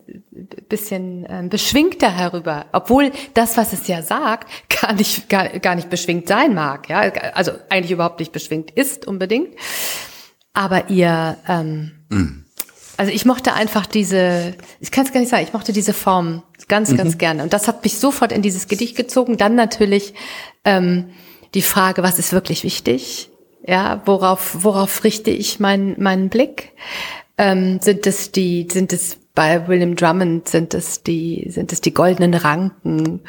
bisschen 0.71 1.27
ähm, 1.29 1.49
beschwingter 1.51 2.11
herüber, 2.11 2.65
obwohl 2.73 3.13
das, 3.35 3.57
was 3.59 3.75
es 3.75 3.87
ja 3.89 4.01
sagt, 4.03 4.49
gar 4.81 4.95
nicht 4.95 5.29
gar, 5.29 5.49
gar 5.59 5.75
nicht 5.75 5.91
beschwingt 5.91 6.29
sein 6.29 6.55
mag. 6.55 6.89
Ja, 6.89 7.01
also 7.35 7.53
eigentlich 7.69 7.91
überhaupt 7.93 8.21
nicht 8.21 8.33
beschwingt 8.33 8.71
ist 8.71 9.07
unbedingt. 9.07 9.55
Aber 10.55 10.89
ihr 10.91 11.37
ähm, 11.47 12.42
also 12.97 13.13
ich 13.13 13.25
mochte 13.25 13.55
einfach 13.55 13.87
diese, 13.87 14.55
ich 14.81 14.91
kann 14.91 15.05
es 15.07 15.13
gar 15.13 15.21
nicht 15.21 15.31
sagen, 15.31 15.45
ich 15.45 15.53
mochte 15.53 15.73
diese 15.73 15.93
Form 15.93 16.43
ganz, 16.69 16.97
ganz 16.97 17.19
gerne. 17.19 17.43
Und 17.43 17.53
das 17.53 17.69
hat 17.69 17.83
mich 17.85 17.99
sofort 17.99 18.33
in 18.33 18.43
dieses 18.43 18.69
Gedicht 18.69 18.97
gezogen. 18.97 19.37
Dann 19.37 19.55
natürlich 19.55 20.15
ähm, 20.65 21.11
die 21.55 21.63
Frage, 21.63 22.03
was 22.03 22.19
ist 22.19 22.33
wirklich 22.33 22.65
wichtig? 22.65 23.31
Ja, 23.67 24.03
worauf, 24.07 24.65
worauf 24.65 25.05
richte 25.05 25.31
ich 25.31 25.61
meinen 25.61 26.01
meinen 26.03 26.29
Blick? 26.29 26.73
Ähm, 27.39 27.81
sind 27.81 28.07
es 28.07 28.33
die, 28.33 28.69
sind 28.71 28.93
es 28.93 29.19
bei 29.35 29.67
William 29.69 29.97
Drummond, 29.97 30.49
sind 30.49 30.75
es 30.75 31.03
die, 31.03 31.47
sind 31.49 31.73
es 31.73 31.81
die 31.81 31.95
goldenen 31.95 32.35
Ranken? 32.35 33.21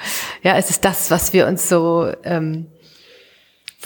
Ja, 0.41 0.57
ist 0.57 0.69
es 0.69 0.81
das, 0.81 1.11
was 1.11 1.33
wir 1.33 1.47
uns 1.47 1.69
so 1.69 2.11
ähm, 2.23 2.67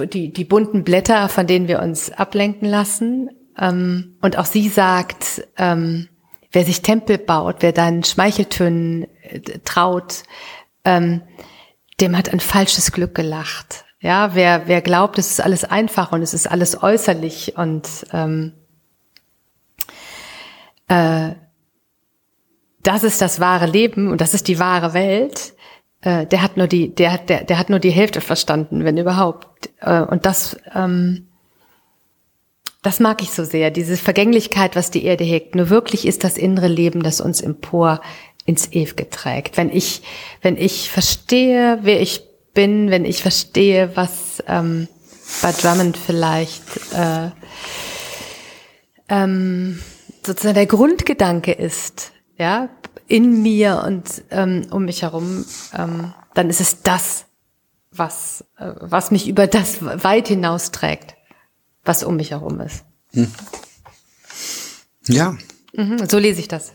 die, 0.06 0.32
die 0.32 0.46
bunten 0.46 0.84
Blätter, 0.84 1.30
von 1.30 1.48
denen 1.48 1.68
wir 1.68 1.82
uns 1.82 2.12
ablenken 2.12 2.68
lassen. 2.68 3.30
Ähm, 3.58 4.18
und 4.22 4.38
auch 4.38 4.46
sie 4.46 4.70
sagt, 4.70 5.48
ähm, 5.58 6.10
wer 6.52 6.64
sich 6.64 6.82
Tempel 6.82 7.18
baut, 7.18 7.58
wer 7.60 7.72
deinen 7.72 8.04
Schmeicheltönen 8.04 9.08
äh, 9.22 9.40
traut, 9.64 10.24
ähm, 10.86 11.22
dem 12.00 12.18
hat 12.18 12.30
ein 12.30 12.40
falsches 12.40 12.92
Glück 12.92 13.16
gelacht. 13.16 13.86
Ja, 14.00 14.36
wer, 14.36 14.68
wer 14.68 14.82
glaubt, 14.82 15.18
es 15.18 15.32
ist 15.32 15.42
alles 15.42 15.64
einfach 15.64 16.12
und 16.12 16.22
es 16.22 16.34
ist 16.34 16.50
alles 16.50 16.82
äußerlich 16.84 17.58
und 17.58 17.88
ähm, 18.14 18.54
äh, 20.88 21.32
das 22.84 23.04
ist 23.04 23.22
das 23.22 23.40
wahre 23.40 23.66
Leben 23.66 24.12
und 24.12 24.22
das 24.22 24.34
ist 24.34 24.48
die 24.48 24.60
wahre 24.60 24.94
Welt, 24.94 25.54
äh, 26.02 26.26
der 26.26 26.42
hat 26.42 26.58
nur 26.58 26.68
die, 26.68 26.94
der 26.94 27.12
hat, 27.12 27.30
der, 27.30 27.44
der 27.44 27.58
hat 27.58 27.70
nur 27.70 27.80
die 27.80 27.90
Hälfte 27.90 28.22
verstanden, 28.22 28.84
wenn 28.84 28.98
überhaupt. 28.98 29.70
Äh, 29.82 30.02
und 30.02 30.26
das, 30.26 30.58
ähm, 30.74 31.28
das 32.88 33.02
mag 33.02 33.22
ich 33.22 33.32
so 33.32 33.44
sehr, 33.44 33.70
diese 33.70 33.98
Vergänglichkeit, 33.98 34.78
was 34.78 34.92
die 34.92 35.04
Erde 35.04 35.26
hegt. 35.26 35.56
Nur 35.56 35.70
wirklich 35.70 36.08
ist 36.08 36.24
das 36.24 36.38
innere 36.38 36.70
Leben, 36.70 37.04
das 37.04 37.20
uns 37.20 37.42
empor 37.42 38.00
ins 38.46 38.72
Ewige 38.72 39.10
trägt. 39.10 39.58
Wenn 39.58 39.70
ich, 39.70 40.04
wenn 40.42 40.56
ich 40.56 40.90
verstehe, 40.90 41.80
wer 41.82 42.00
ich 42.00 42.24
bin, 42.54 42.90
wenn 42.90 43.04
ich 43.04 43.22
verstehe, 43.22 43.92
was 43.96 44.42
ähm, 44.48 44.88
bei 45.42 45.52
Drummond 45.52 45.98
vielleicht 45.98 46.64
äh, 46.94 47.32
ähm, 49.10 49.82
sozusagen 50.26 50.56
der 50.56 50.66
Grundgedanke 50.66 51.52
ist, 51.52 52.14
ja, 52.38 52.70
in 53.10 53.42
mir 53.42 53.84
und 53.86 54.24
ähm, 54.32 54.66
um 54.72 54.86
mich 54.86 55.02
herum, 55.02 55.44
ähm, 55.78 56.14
dann 56.36 56.50
ist 56.50 56.62
es 56.62 56.84
das, 56.84 57.26
was, 57.92 58.46
äh, 58.58 58.72
was 58.80 59.12
mich 59.12 59.28
über 59.28 59.46
das 59.46 59.80
weit 59.82 60.30
hinaus 60.30 60.72
trägt, 60.72 61.17
was 61.88 62.04
um 62.04 62.18
mich 62.18 62.32
herum 62.32 62.60
ist. 62.62 62.84
Ja. 65.08 65.38
Mhm, 65.74 66.08
so 66.10 66.18
lese 66.18 66.40
ich 66.40 66.48
das. 66.48 66.74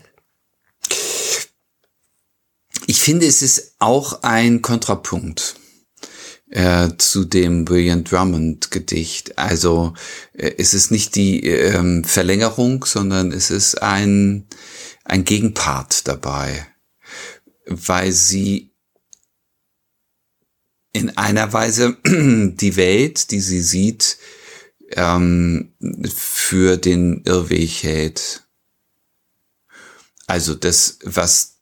Ich 2.87 2.99
finde, 2.99 3.25
es 3.25 3.41
ist 3.41 3.75
auch 3.79 4.23
ein 4.23 4.61
Kontrapunkt 4.61 5.55
äh, 6.49 6.89
zu 6.97 7.25
dem 7.25 7.67
William 7.69 8.03
Drummond 8.03 8.71
Gedicht. 8.71 9.37
Also 9.37 9.93
äh, 10.33 10.53
es 10.57 10.73
ist 10.73 10.91
nicht 10.91 11.15
die 11.15 11.45
ähm, 11.47 12.03
Verlängerung, 12.03 12.85
sondern 12.85 13.31
es 13.31 13.51
ist 13.51 13.81
ein, 13.81 14.47
ein 15.03 15.23
Gegenpart 15.23 16.07
dabei, 16.07 16.67
weil 17.65 18.11
sie 18.11 18.73
in 20.91 21.17
einer 21.17 21.53
Weise 21.53 21.97
die 22.05 22.75
Welt, 22.75 23.31
die 23.31 23.39
sie 23.39 23.61
sieht, 23.61 24.17
ähm, 24.95 25.73
für 26.15 26.77
den 26.77 27.23
Irrweg 27.25 27.83
hält. 27.83 28.43
Also 30.27 30.55
das, 30.55 30.99
was 31.03 31.53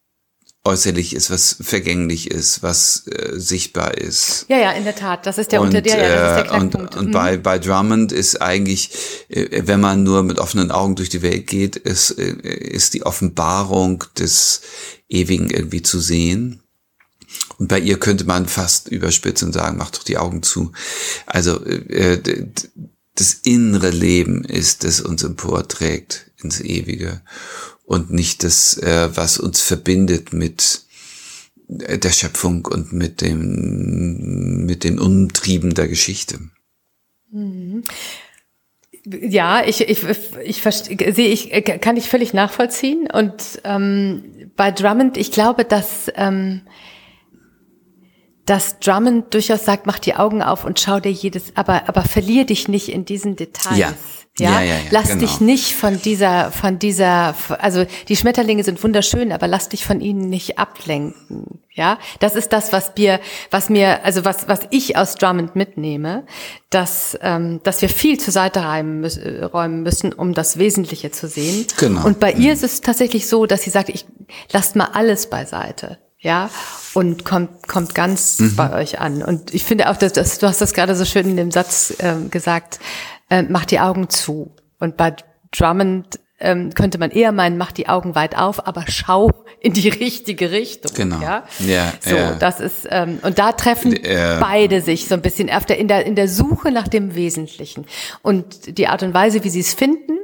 äußerlich 0.64 1.16
ist, 1.16 1.32
was 1.32 1.58
vergänglich 1.60 2.30
ist, 2.30 2.62
was 2.62 3.08
äh, 3.08 3.40
sichtbar 3.40 3.98
ist. 3.98 4.46
Ja, 4.48 4.60
ja, 4.60 4.72
in 4.74 4.84
der 4.84 4.96
Tat. 4.96 5.26
Das 5.26 5.40
ist 5.40 5.52
der 5.52 5.62
und, 5.62 5.68
unter 5.70 5.82
der, 5.82 5.98
ja, 5.98 6.44
der 6.44 6.54
äh, 6.54 6.60
und, 6.60 6.76
und 6.76 7.08
Mhm. 7.08 7.12
bei, 7.12 7.38
bei 7.38 7.58
Drummond 7.58 8.12
ist 8.12 8.42
eigentlich, 8.42 8.92
äh, 9.30 9.64
wenn 9.66 9.80
man 9.80 10.04
nur 10.04 10.22
mit 10.22 10.38
offenen 10.38 10.70
Augen 10.70 10.96
durch 10.96 11.10
die 11.10 11.24
Welt 11.24 11.48
geht, 11.48 11.78
ist, 11.78 12.12
äh, 12.12 12.34
ist 12.34 12.94
die 12.94 13.04
Offenbarung 13.04 14.04
des 14.20 14.62
Ewigen 15.10 15.50
irgendwie 15.50 15.82
zu 15.82 16.00
sehen. 16.00 16.62
Und 17.58 17.68
bei 17.68 17.80
ihr 17.80 18.00
könnte 18.00 18.26
man 18.26 18.46
fast 18.46 18.88
überspitzen 18.88 19.48
und 19.48 19.54
sagen, 19.54 19.78
mach 19.78 19.90
doch 19.90 20.04
die 20.04 20.18
Augen 20.18 20.44
zu. 20.44 20.74
Also 21.26 21.66
äh, 21.66 22.22
das 23.16 23.34
innere 23.34 23.90
Leben 23.90 24.44
ist, 24.44 24.84
das 24.84 25.02
uns 25.02 25.24
emporträgt 25.24 26.32
ins 26.42 26.62
Ewige 26.62 27.22
und 27.86 28.12
nicht 28.12 28.44
das, 28.44 28.78
äh, 28.78 29.10
was 29.16 29.38
uns 29.38 29.62
verbindet 29.62 30.34
mit 30.34 30.82
äh, 31.80 31.98
der 31.98 32.12
Schöpfung 32.12 32.66
und 32.66 32.94
mit 32.94 33.22
dem 33.22 34.66
mit 34.66 34.84
den 34.84 35.00
Umtrieben 35.00 35.74
der 35.74 35.88
Geschichte. 35.88 36.40
Ja, 39.06 39.66
ich, 39.66 39.82
ich, 39.82 40.04
ich 40.44 40.62
verstehe, 40.62 40.98
ich, 41.08 41.50
kann 41.82 41.98
ich 41.98 42.08
völlig 42.08 42.34
nachvollziehen. 42.34 43.10
Und 43.12 43.62
ähm, 43.64 44.52
bei 44.56 44.72
Drummond, 44.72 45.18
ich 45.18 45.32
glaube, 45.32 45.66
dass 45.66 46.12
ähm, 46.16 46.62
dass 48.46 48.80
Drummond 48.80 49.34
durchaus 49.34 49.66
sagt, 49.66 49.86
mach 49.86 50.00
die 50.00 50.16
Augen 50.16 50.42
auf 50.42 50.66
und 50.66 50.80
schau 50.80 51.00
dir 51.00 51.12
jedes, 51.12 51.56
aber, 51.56 51.88
aber 51.88 52.04
verlier 52.04 52.46
dich 52.46 52.68
nicht 52.68 52.90
in 52.90 53.06
diesen 53.06 53.36
Details. 53.36 53.78
Ja. 53.78 53.94
Ja, 54.40 54.54
Ja, 54.54 54.62
ja, 54.62 54.76
ja, 54.76 54.82
lass 54.92 55.10
genau. 55.10 55.20
dich 55.20 55.42
nicht 55.42 55.74
von 55.74 56.02
dieser, 56.02 56.52
von 56.52 56.80
dieser, 56.80 57.36
also 57.60 57.86
die 58.08 58.16
Schmetterlinge 58.16 58.64
sind 58.64 58.82
wunderschön, 58.82 59.34
aber 59.34 59.46
lass 59.48 59.68
dich 59.68 59.84
von 59.84 60.00
ihnen 60.00 60.30
nicht 60.30 60.58
ablenken. 60.58 61.60
Ja, 61.74 62.00
das 62.20 62.36
ist 62.36 62.54
das, 62.54 62.72
was 62.72 62.94
wir, 62.96 63.20
was 63.50 63.70
mir, 63.70 64.06
also 64.06 64.24
was, 64.24 64.48
was 64.48 64.62
ich 64.72 64.96
aus 64.98 65.16
Drummond 65.16 65.56
mitnehme, 65.56 66.26
dass, 66.70 67.18
ähm, 67.22 67.60
dass 67.64 67.82
wir 67.82 67.90
viel 67.90 68.20
zur 68.20 68.32
Seite 68.32 68.62
räumen, 68.62 69.02
müß, 69.02 69.18
äh, 69.18 69.44
räumen 69.44 69.84
müssen, 69.84 70.14
um 70.14 70.34
das 70.34 70.58
Wesentliche 70.58 71.12
zu 71.12 71.28
sehen. 71.28 71.68
Genau. 71.78 72.06
Und 72.06 72.20
bei 72.22 72.32
ihr 72.32 72.54
ist 72.54 72.64
es 72.64 72.82
tatsächlich 72.82 73.28
so, 73.28 73.46
dass 73.46 73.64
sie 73.64 73.70
sagt, 73.70 73.90
ich 73.90 74.06
lasst 74.52 74.76
mal 74.78 74.90
alles 74.94 75.30
beiseite. 75.30 75.98
Ja, 76.24 76.50
und 76.94 77.26
kommt, 77.26 77.68
kommt 77.68 77.96
ganz 77.96 78.40
Mhm. 78.40 78.56
bei 78.56 78.74
euch 78.74 79.00
an. 79.00 79.24
Und 79.24 79.54
ich 79.54 79.64
finde 79.64 79.90
auch, 79.90 79.98
dass, 79.98 80.14
dass 80.14 80.38
du 80.38 80.48
hast 80.48 80.62
das 80.62 80.74
gerade 80.74 80.96
so 80.96 81.04
schön 81.04 81.28
in 81.30 81.36
dem 81.38 81.52
Satz 81.52 81.94
ähm, 82.00 82.30
gesagt, 82.30 82.80
äh, 83.30 83.42
mach 83.42 83.66
die 83.66 83.80
Augen 83.80 84.10
zu. 84.10 84.54
Und 84.80 84.98
bei 84.98 85.16
Drummond 85.52 86.20
ähm, 86.40 86.74
könnte 86.76 86.98
man 87.00 87.10
eher 87.12 87.32
meinen, 87.32 87.58
mach 87.58 87.72
die 87.72 87.88
Augen 87.90 88.14
weit 88.16 88.38
auf, 88.38 88.68
aber 88.68 88.86
schau 88.88 89.32
in 89.62 89.74
die 89.74 89.90
richtige 89.90 90.52
Richtung. 90.52 90.92
Genau. 90.94 91.20
Ja, 91.22 91.44
Ja, 91.60 91.92
so, 92.02 92.16
ja. 92.16 92.34
das 92.36 92.60
ist, 92.60 92.88
ähm, 92.90 93.20
und 93.24 93.40
da 93.40 93.52
treffen 93.54 93.94
Äh, 93.94 94.38
beide 94.40 94.82
sich 94.82 95.08
so 95.08 95.16
ein 95.16 95.22
bisschen 95.22 95.50
auf 95.50 95.66
der, 95.66 95.78
in, 95.80 95.88
der, 95.88 96.06
in 96.06 96.16
der 96.16 96.28
Suche 96.28 96.72
nach 96.72 96.88
dem 96.88 97.16
Wesentlichen. 97.16 97.86
Und 98.22 98.78
die 98.78 98.88
Art 98.88 99.02
und 99.02 99.14
Weise, 99.16 99.44
wie 99.44 99.50
sie 99.50 99.60
es 99.60 99.74
finden, 99.74 100.18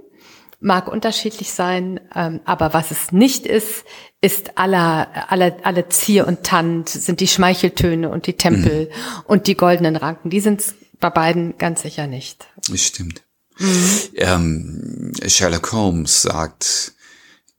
mag 0.59 0.87
unterschiedlich 0.87 1.51
sein, 1.53 1.99
ähm, 2.15 2.39
aber 2.45 2.73
was 2.73 2.89
es 2.89 3.11
nicht 3.11 3.45
ist, 3.45 3.83
ist 4.21 4.57
aller, 4.57 5.31
alle, 5.31 5.63
alle 5.63 5.89
Zier 5.89 6.25
und 6.27 6.43
Tand, 6.43 6.89
sind 6.89 7.19
die 7.19 7.27
Schmeicheltöne 7.27 8.09
und 8.09 8.25
die 8.27 8.33
Tempel 8.33 8.85
Mhm. 8.89 9.21
und 9.25 9.47
die 9.47 9.55
goldenen 9.55 9.95
Ranken. 9.95 10.29
Die 10.29 10.39
sind 10.39 10.63
bei 10.99 11.09
beiden 11.11 11.57
ganz 11.57 11.83
sicher 11.83 12.07
nicht. 12.07 12.47
Das 12.67 12.81
stimmt. 12.81 13.21
Ähm, 14.15 15.11
Sherlock 15.25 15.71
Holmes 15.71 16.21
sagt, 16.23 16.93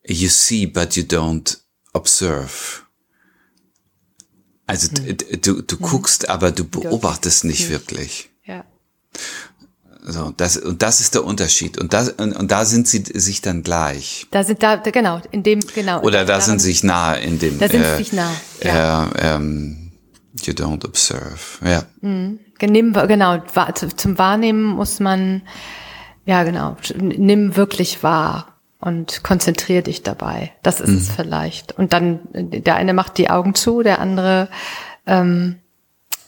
you 0.04 0.28
see, 0.28 0.66
but 0.66 0.94
you 0.96 1.04
don't 1.04 1.58
observe. 1.92 2.82
Also 4.66 4.88
d- 4.88 5.14
du, 5.14 5.62
du 5.62 5.76
guckst, 5.78 6.28
aber 6.28 6.50
du 6.50 6.64
beobachtest 6.64 7.44
nicht 7.44 7.68
wirklich. 7.70 8.30
So, 10.10 10.32
das, 10.34 10.56
und 10.56 10.80
das 10.80 11.00
ist 11.00 11.14
der 11.14 11.22
Unterschied. 11.22 11.76
Und, 11.76 11.92
das, 11.92 12.08
und, 12.08 12.34
und 12.34 12.50
da 12.50 12.64
sind 12.64 12.88
sie 12.88 13.04
sich 13.04 13.42
dann 13.42 13.62
gleich. 13.62 14.26
Da 14.30 14.42
sind 14.42 14.62
da, 14.62 14.76
genau, 14.76 15.20
in 15.32 15.42
dem, 15.42 15.60
genau. 15.74 16.00
Oder 16.00 16.24
da 16.24 16.40
sind 16.40 16.60
sie 16.60 16.68
sich 16.68 16.82
nah 16.82 17.12
in 17.12 17.38
dem. 17.38 17.58
Da 17.58 17.68
sind 17.68 17.84
sie 17.84 17.90
äh, 17.90 17.96
sich 17.98 18.12
nah, 18.14 18.30
ja. 18.62 19.04
Äh, 19.08 19.34
ähm, 19.34 19.92
you 20.44 20.54
don't 20.54 20.86
observe. 20.86 21.36
Ja. 21.62 21.82
Nimm, 22.00 22.38
genau, 22.94 23.38
zum 23.96 24.16
Wahrnehmen 24.16 24.64
muss 24.64 24.98
man, 24.98 25.42
ja 26.24 26.42
genau, 26.42 26.78
nimm 26.96 27.56
wirklich 27.56 28.02
wahr 28.02 28.58
und 28.80 29.22
konzentrier 29.22 29.82
dich 29.82 30.04
dabei. 30.04 30.52
Das 30.62 30.80
ist 30.80 30.90
es 30.90 31.10
vielleicht. 31.10 31.76
Und 31.76 31.92
dann, 31.92 32.20
der 32.32 32.76
eine 32.76 32.94
macht 32.94 33.18
die 33.18 33.28
Augen 33.28 33.54
zu, 33.54 33.82
der 33.82 33.98
andere 33.98 34.48
ähm, 35.06 35.56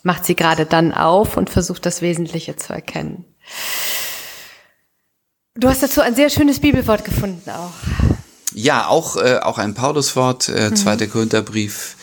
macht 0.03 0.27
sie 0.27 0.37
gerade 0.37 0.67
dann 0.67 0.93
auf 0.93 1.39
und 1.39 1.49
versucht 1.49 1.87
das 1.87 2.03
Wesentliche 2.03 2.57
zu 2.57 2.75
erkennen. 2.75 3.25
Du 5.55 5.69
hast 5.69 5.83
dazu 5.83 6.01
ein 6.01 6.15
sehr 6.15 6.31
schönes 6.31 6.61
Bibelwort 6.61 7.05
gefunden 7.05 7.51
auch. 7.51 7.73
Ja, 8.53 8.89
auch, 8.89 9.17
äh, 9.17 9.39
auch 9.39 9.59
ein 9.59 9.75
Pauluswort, 9.75 10.49
äh, 10.49 10.75
zweiter 10.75 11.07
Korintherbrief, 11.07 11.97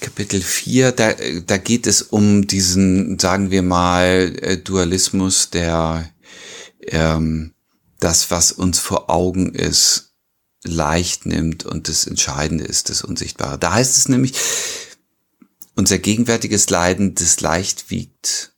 Kapitel 0.00 0.40
4, 0.40 0.92
da, 0.92 1.12
da 1.46 1.56
geht 1.56 1.86
es 1.86 2.02
um 2.02 2.46
diesen, 2.46 3.18
sagen 3.18 3.50
wir 3.50 3.62
mal, 3.62 4.36
äh, 4.40 4.56
Dualismus, 4.58 5.50
der 5.50 6.08
ähm, 6.86 7.54
das, 7.98 8.30
was 8.30 8.52
uns 8.52 8.78
vor 8.78 9.10
Augen 9.10 9.54
ist, 9.54 10.12
leicht 10.64 11.26
nimmt 11.26 11.64
und 11.64 11.88
das 11.88 12.06
Entscheidende 12.06 12.64
ist 12.64 12.90
das 12.90 13.02
Unsichtbare. 13.02 13.58
Da 13.58 13.72
heißt 13.72 13.96
es 13.96 14.08
nämlich, 14.08 14.34
unser 15.74 15.98
gegenwärtiges 15.98 16.68
Leiden, 16.70 17.14
das 17.14 17.40
leicht 17.40 17.90
wiegt, 17.90 18.49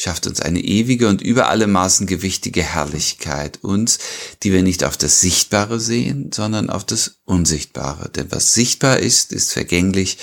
schafft 0.00 0.26
uns 0.26 0.40
eine 0.40 0.60
ewige 0.60 1.08
und 1.08 1.20
über 1.20 1.48
alle 1.50 1.66
Maßen 1.66 2.06
gewichtige 2.06 2.62
Herrlichkeit, 2.62 3.58
uns, 3.62 3.98
die 4.42 4.50
wir 4.50 4.62
nicht 4.62 4.82
auf 4.82 4.96
das 4.96 5.20
Sichtbare 5.20 5.78
sehen, 5.78 6.32
sondern 6.32 6.70
auf 6.70 6.84
das 6.86 7.20
Unsichtbare. 7.26 8.08
Denn 8.08 8.32
was 8.32 8.54
sichtbar 8.54 8.98
ist, 8.98 9.30
ist 9.32 9.52
vergänglich, 9.52 10.16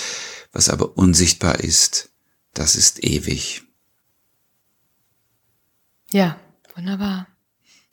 was 0.52 0.70
aber 0.70 0.98
unsichtbar 0.98 1.60
ist, 1.60 2.10
das 2.56 2.76
ist 2.76 3.04
ewig. 3.04 3.62
Ja, 6.12 6.40
wunderbar. 6.76 7.28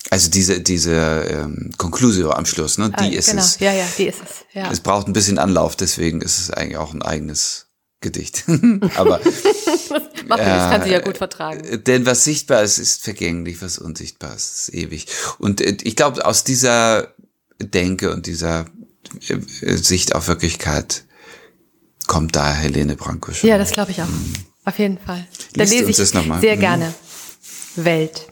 Also 0.08 0.30
diese, 0.30 0.60
diese 0.60 0.94
ähm, 1.28 1.70
Conclusio 1.76 2.30
am 2.30 2.46
Schluss, 2.46 2.78
ne, 2.78 2.90
die 2.98 3.16
Ah, 3.16 3.18
ist 3.18 3.28
genau. 3.28 3.42
es. 3.42 3.58
Ja, 3.58 3.74
ja, 3.74 3.86
die 3.98 4.04
ist 4.06 4.22
es. 4.22 4.44
Ja. 4.54 4.70
Es 4.70 4.80
braucht 4.80 5.06
ein 5.06 5.12
bisschen 5.12 5.38
Anlauf, 5.38 5.76
deswegen 5.76 6.22
ist 6.22 6.38
es 6.38 6.50
eigentlich 6.50 6.78
auch 6.78 6.94
ein 6.94 7.02
eigenes 7.02 7.66
Gedicht. 8.00 8.44
Aber 8.96 9.20
Macht 10.28 10.40
nichts, 10.40 10.70
kann 10.70 10.82
sie 10.82 10.90
ja 10.90 11.00
gut 11.00 11.18
vertragen. 11.18 11.64
Äh, 11.64 11.78
Denn 11.78 12.06
was 12.06 12.24
sichtbar 12.24 12.62
ist, 12.62 12.78
ist 12.78 13.02
vergänglich, 13.02 13.60
was 13.62 13.78
unsichtbar 13.78 14.34
ist, 14.34 14.68
ist 14.68 14.74
ewig. 14.74 15.06
Und 15.38 15.60
äh, 15.60 15.76
ich 15.82 15.96
glaube, 15.96 16.24
aus 16.24 16.44
dieser 16.44 17.14
Denke 17.60 18.12
und 18.12 18.26
dieser 18.26 18.66
äh, 19.28 19.76
Sicht 19.76 20.14
auf 20.14 20.28
Wirklichkeit 20.28 21.04
kommt 22.06 22.36
da 22.36 22.52
Helene 22.54 22.96
Branko 22.96 23.32
schon. 23.32 23.48
Ja, 23.48 23.58
das 23.58 23.72
glaube 23.72 23.90
ich 23.92 24.02
auch. 24.02 24.08
Auf 24.66 24.78
jeden 24.78 24.98
Fall. 24.98 25.26
Dann 25.54 25.66
Liest 25.68 25.72
lese 25.78 25.90
ich 25.90 25.96
das 25.96 26.14
noch 26.14 26.26
mal. 26.26 26.40
sehr 26.40 26.56
Mhm. 26.56 26.60
gerne. 26.60 26.94
Welt. 27.76 28.28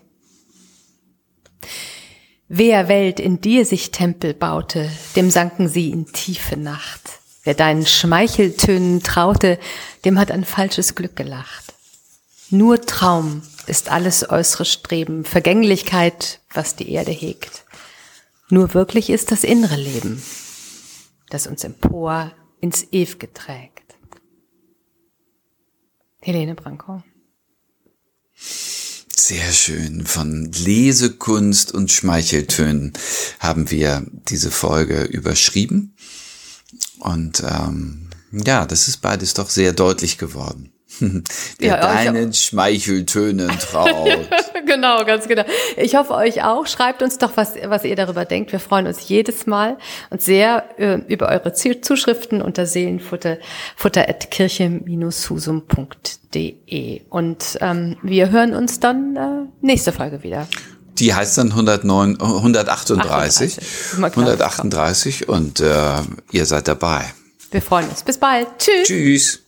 Wer 2.49 2.89
Welt 2.89 3.19
in 3.19 3.41
dir 3.41 3.65
sich 3.65 3.91
Tempel 3.93 4.35
baute, 4.35 4.91
dem 5.17 5.31
sanken 5.31 5.69
sie 5.69 5.91
in 5.91 6.07
tiefe 6.13 6.57
Nacht. 6.59 7.01
Wer 7.45 7.55
deinen 7.55 7.87
Schmeicheltönen 7.87 9.03
traute, 9.03 9.59
dem 10.05 10.19
hat 10.19 10.31
ein 10.31 10.45
falsches 10.45 10.95
Glück 10.95 11.17
gelacht. 11.17 11.72
Nur 12.53 12.83
Traum 12.83 13.41
ist 13.67 13.89
alles 13.89 14.29
äußere 14.29 14.67
Streben, 14.67 15.25
Vergänglichkeit, 15.25 16.41
was 16.53 16.77
die 16.77 16.91
Erde 16.91 17.11
hegt. 17.11 17.65
Nur 18.51 18.75
wirklich 18.75 19.09
ist 19.09 19.33
das 19.33 19.43
innere 19.43 19.77
Leben, 19.77 20.23
das 21.31 21.47
uns 21.47 21.65
empor 21.65 22.31
ins 22.61 22.85
Ew'ge 22.93 23.33
trägt. 23.33 23.97
Helene 26.21 26.55
Branko. 26.55 27.03
Sehr 28.37 29.51
schön. 29.53 30.05
Von 30.05 30.53
Lesekunst 30.53 31.73
und 31.73 31.91
Schmeicheltönen 31.91 32.93
haben 33.41 33.71
wir 33.71 34.05
diese 34.29 34.51
Folge 34.51 35.05
überschrieben. 35.05 35.97
Und 36.99 37.43
ähm, 37.47 38.11
ja, 38.31 38.67
das 38.67 38.89
ist 38.89 38.99
beides 38.99 39.33
doch 39.33 39.49
sehr 39.49 39.73
deutlich 39.73 40.19
geworden. 40.19 40.72
Der 41.61 41.69
Ja, 41.69 41.81
deinen 41.81 42.33
Schmeicheltönen 42.33 43.51
traut. 43.59 44.19
Genau, 44.65 45.05
ganz 45.05 45.27
genau. 45.29 45.43
Ich 45.77 45.97
hoffe 45.97 46.15
euch 46.15 46.45
auch. 46.45 46.67
Schreibt 46.67 47.03
uns 47.03 47.19
doch, 47.19 47.33
was, 47.37 47.55
was 47.67 47.85
ihr 47.85 47.97
darüber 47.97 48.25
denkt. 48.25 48.53
Wir 48.53 48.61
freuen 48.61 48.87
uns 48.87 49.09
jedes 49.09 49.47
Mal 49.47 49.77
und 50.09 50.23
sehr 50.23 50.65
äh, 50.79 50.95
über 51.13 51.29
eure 51.29 51.53
Zu- 51.53 51.81
Zuschriften 51.81 52.41
unter 52.41 52.65
seelenfutter 52.65 53.39
husumde 53.85 55.65
Und 57.11 57.59
ähm, 57.61 57.97
wir 58.03 58.31
hören 58.31 58.55
uns 58.55 58.81
dann 58.81 59.17
äh, 59.17 59.67
nächste 59.67 59.93
Folge 59.93 60.23
wieder. 60.23 60.47
Die 60.99 61.13
heißt 61.13 61.37
dann 61.39 61.49
109, 61.51 62.21
138. 62.21 63.59
38. 63.59 63.99
Mal 63.99 64.11
klar. 64.11 64.27
138 64.29 65.29
und 65.29 65.61
äh, 65.61 65.65
ihr 66.31 66.47
seid 66.47 66.69
dabei. 66.69 67.05
Wir 67.51 67.61
freuen 67.63 67.89
uns. 67.89 68.03
Bis 68.05 68.17
bald. 68.19 68.47
Tschüss. 68.59 68.87
Tschüss. 68.87 69.42